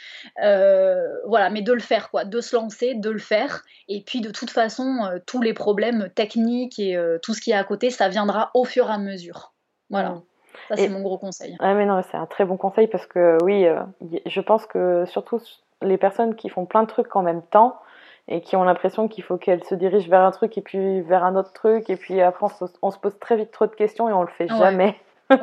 [0.43, 3.63] Euh, voilà, mais de le faire quoi, de se lancer, de le faire.
[3.89, 7.65] Et puis de toute façon, tous les problèmes techniques et tout ce qui est à
[7.65, 9.53] côté, ça viendra au fur et à mesure.
[9.91, 10.23] Voilà.
[10.69, 11.57] Ça, c'est mon gros conseil.
[11.61, 13.81] Ah, mais non, c'est un très bon conseil parce que oui, euh,
[14.27, 15.41] je pense que surtout
[15.83, 17.81] les personnes qui font plein de trucs en même temps
[18.29, 21.25] et qui ont l'impression qu'il faut qu'elles se dirigent vers un truc et puis vers
[21.25, 22.47] un autre truc et puis après
[22.83, 24.97] on se, pose très vite trop de questions et on le fait jamais.
[25.31, 25.39] Ouais,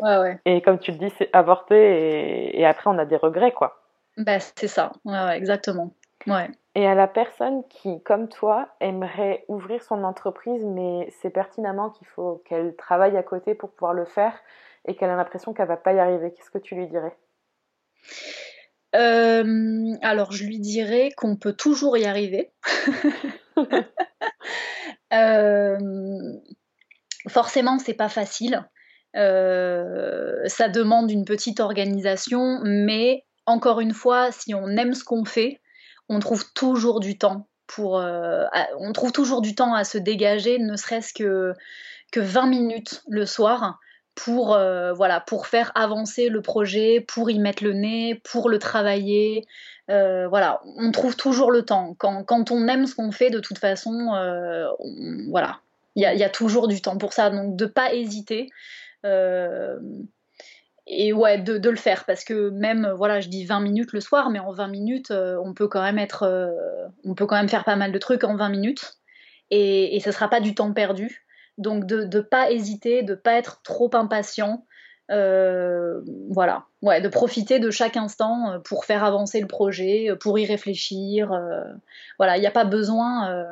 [0.00, 3.16] ouais, ouais, Et comme tu le dis, c'est avorter et, et, après on a des
[3.16, 3.80] regrets quoi.
[4.16, 5.92] Bah, c'est ça, ouais, exactement.
[6.26, 6.48] Ouais.
[6.74, 12.06] Et à la personne qui, comme toi, aimerait ouvrir son entreprise, mais c'est pertinemment qu'il
[12.08, 14.34] faut qu'elle travaille à côté pour pouvoir le faire
[14.86, 17.16] et qu'elle a l'impression qu'elle va pas y arriver, qu'est-ce que tu lui dirais?
[18.94, 22.52] Euh, alors, je lui dirais qu'on peut toujours y arriver.
[25.12, 25.78] euh,
[27.28, 28.68] forcément, c'est pas facile.
[29.16, 35.24] Euh, ça demande une petite organisation, mais encore une fois, si on aime ce qu'on
[35.24, 35.60] fait,
[36.08, 38.44] on trouve toujours du temps pour, euh,
[38.78, 41.52] on trouve toujours du temps à se dégager, ne serait-ce que,
[42.12, 43.80] que 20 minutes le soir
[44.14, 48.58] pour, euh, voilà, pour faire avancer le projet, pour y mettre le nez, pour le
[48.58, 49.44] travailler.
[49.90, 51.94] Euh, voilà, on trouve toujours le temps.
[51.98, 53.92] Quand, on aime ce qu'on fait, de toute façon,
[55.28, 55.58] voilà,
[55.96, 57.30] il y, y, a toujours du temps pour ça.
[57.30, 58.48] Donc, de pas hésiter
[60.86, 64.00] et ouais, de, de, le faire parce que même, voilà, je dis 20 minutes le
[64.00, 66.52] soir, mais en 20 minutes, euh, on peut quand même être, euh,
[67.04, 68.94] on peut quand même faire pas mal de trucs en 20 minutes
[69.50, 71.26] et, et ce sera pas du temps perdu.
[71.58, 74.64] Donc de ne pas hésiter, de pas être trop impatient,
[75.10, 80.46] euh, voilà, ouais, de profiter de chaque instant pour faire avancer le projet, pour y
[80.46, 81.30] réfléchir.
[82.18, 83.46] voilà, il n'y a pas besoin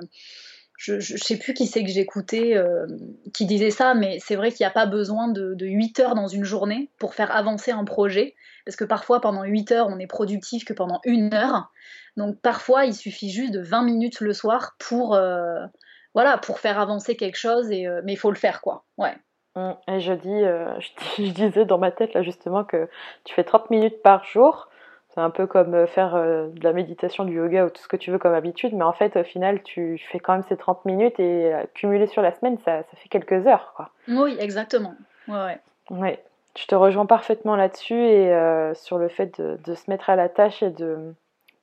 [0.77, 2.87] je, je, sais plus qui c'est que j'écoutais euh,
[3.33, 6.15] qui disait ça, mais c'est vrai qu'il n'y a pas besoin de, de, 8 heures
[6.15, 8.35] dans une journée pour faire avancer un projet,
[8.67, 11.71] parce que parfois pendant 8 heures on est productif que pendant une heure.
[12.17, 15.65] Donc parfois il suffit juste de 20 minutes le soir pour, euh,
[16.13, 18.85] voilà, pour faire avancer quelque chose, et, euh, mais il faut le faire quoi.
[18.99, 19.15] Ouais.
[19.57, 19.73] Mmh.
[19.89, 22.89] Et je dis, je, je, disais dans ma tête là justement que
[23.25, 24.69] tu fais 30 minutes par jour.
[25.15, 27.87] C'est un peu comme euh, faire euh, de la méditation, du yoga ou tout ce
[27.87, 30.57] que tu veux comme habitude, mais en fait, au final, tu fais quand même ces
[30.57, 33.73] 30 minutes et euh, cumulé sur la semaine, ça, ça fait quelques heures.
[33.77, 33.91] Quoi.
[34.09, 34.97] Oui, exactement.
[35.29, 35.59] Ouais,
[35.91, 35.97] ouais.
[35.97, 36.25] ouais.
[36.59, 38.33] Je te rejoins parfaitement là-dessus et
[38.75, 41.13] sur le fait de, de, se mettre à la tâche et de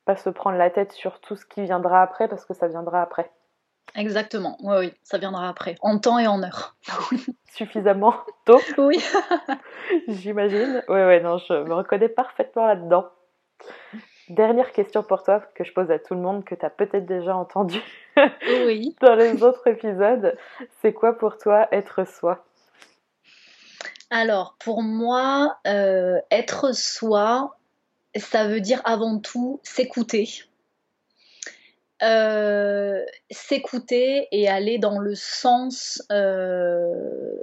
[0.04, 3.02] pas se prendre la tête sur tout ce qui viendra après parce que ça viendra
[3.02, 3.32] après.
[3.96, 6.76] Exactement, oui, oui, ça viendra après, en temps et en heure.
[7.46, 9.02] Suffisamment tôt Oui.
[10.10, 10.84] J'imagine.
[10.90, 13.06] Oui, oui, non, je me reconnais parfaitement là-dedans.
[14.30, 17.06] Dernière question pour toi que je pose à tout le monde, que tu as peut-être
[17.06, 17.82] déjà entendu
[18.66, 18.96] oui.
[19.02, 20.38] dans les autres épisodes.
[20.82, 22.46] C'est quoi pour toi être soi?
[24.10, 27.58] Alors, pour moi, euh, être soi,
[28.16, 30.30] ça veut dire avant tout s'écouter.
[32.04, 37.36] Euh, s'écouter et aller dans le sens euh,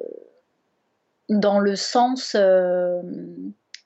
[1.29, 2.35] dans le sens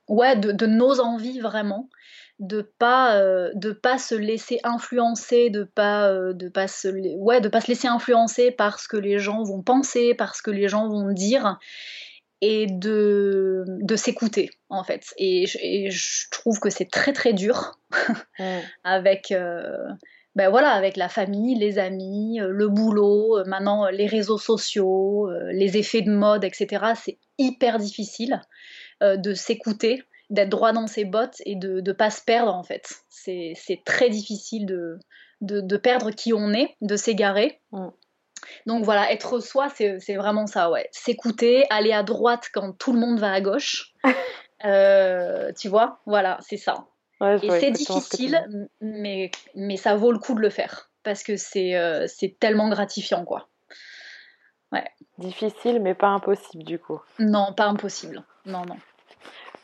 [0.08, 1.90] ouais de, de, nos envies vraiment
[2.38, 7.40] de pas euh, de pas se laisser influencer de pas euh, de pas se ouais
[7.40, 10.50] de pas se laisser influencer par ce que les gens vont penser par ce que
[10.50, 11.58] les gens vont dire
[12.40, 15.14] et de, de s'écouter en fait.
[15.16, 17.78] Et, je trouve que c'est très très dur
[18.84, 19.76] avec euh,
[20.34, 26.00] ben voilà avec la famille les amis le boulot maintenant les réseaux sociaux les effets
[26.00, 28.40] de mode etc c'est hyper difficile
[29.02, 32.88] de s'écouter d'être droit dans ses bottes et de ne pas se perdre en fait.
[33.08, 34.98] C'est très difficile de,
[35.40, 37.60] de, perdre qui on est, de s'égarer.
[37.72, 37.88] Mm.
[38.66, 40.88] Donc voilà, être soi, c'est vraiment ça, ouais.
[40.90, 43.92] S'écouter, aller à droite quand tout le monde va à gauche.
[44.64, 46.86] Euh, tu vois, voilà, c'est ça.
[47.20, 48.46] et c'est difficile,
[48.80, 50.88] mais, mais ça vaut le coup de le faire.
[51.02, 53.48] Parce que c'est euh, c'est tellement gratifiant, quoi.
[54.70, 54.84] Ouais.
[55.18, 57.00] Difficile, mais pas impossible, du coup.
[57.18, 58.22] Non, pas impossible.
[58.46, 58.76] Non, non.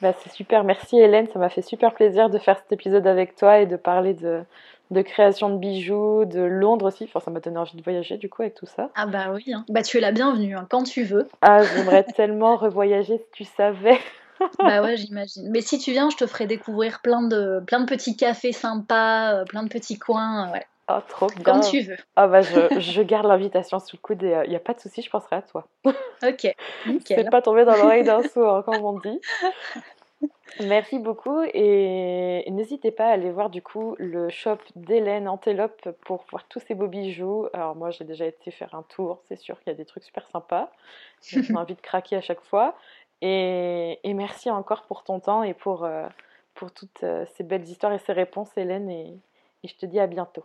[0.01, 3.35] Bah, c'est super, merci Hélène, ça m'a fait super plaisir de faire cet épisode avec
[3.35, 4.43] toi et de parler de,
[4.91, 7.05] de création de bijoux, de Londres aussi.
[7.05, 8.91] Enfin, ça m'a donné envie de voyager du coup avec tout ça.
[8.95, 9.65] Ah bah oui, hein.
[9.69, 11.29] bah tu es la bienvenue hein, quand tu veux.
[11.43, 13.99] Ah, j'aimerais tellement revoyager si tu savais.
[14.59, 15.51] bah ouais, j'imagine.
[15.51, 19.35] Mais si tu viens, je te ferai découvrir plein de, plein de petits cafés sympas,
[19.35, 20.51] euh, plein de petits coins.
[20.53, 20.65] Ouais.
[20.91, 21.45] Oh, trop bien.
[21.45, 21.97] Comme tu veux.
[22.16, 24.74] Ah bah je, je garde l'invitation sous le coude et il euh, n'y a pas
[24.74, 25.66] de souci, je penserai à toi.
[25.84, 26.55] Ok,
[26.86, 27.18] nickel.
[27.24, 29.20] C'est pas tombé dans l'oreille d'un sourd, comme on dit.
[30.61, 36.24] Merci beaucoup et n'hésitez pas à aller voir du coup le shop d'Hélène Antelope pour
[36.30, 37.47] voir tous ces beaux bijoux.
[37.53, 40.03] Alors moi j'ai déjà été faire un tour, c'est sûr qu'il y a des trucs
[40.03, 40.72] super sympas.
[41.22, 42.74] J'ai envie de craquer à chaque fois.
[43.20, 46.07] Et, et, merci encore pour ton temps et pour, euh,
[46.55, 49.18] pour toutes euh, ces belles histoires et ces réponses Hélène et,
[49.64, 50.45] et je te dis à bientôt.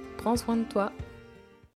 [0.21, 0.91] prends soin de toi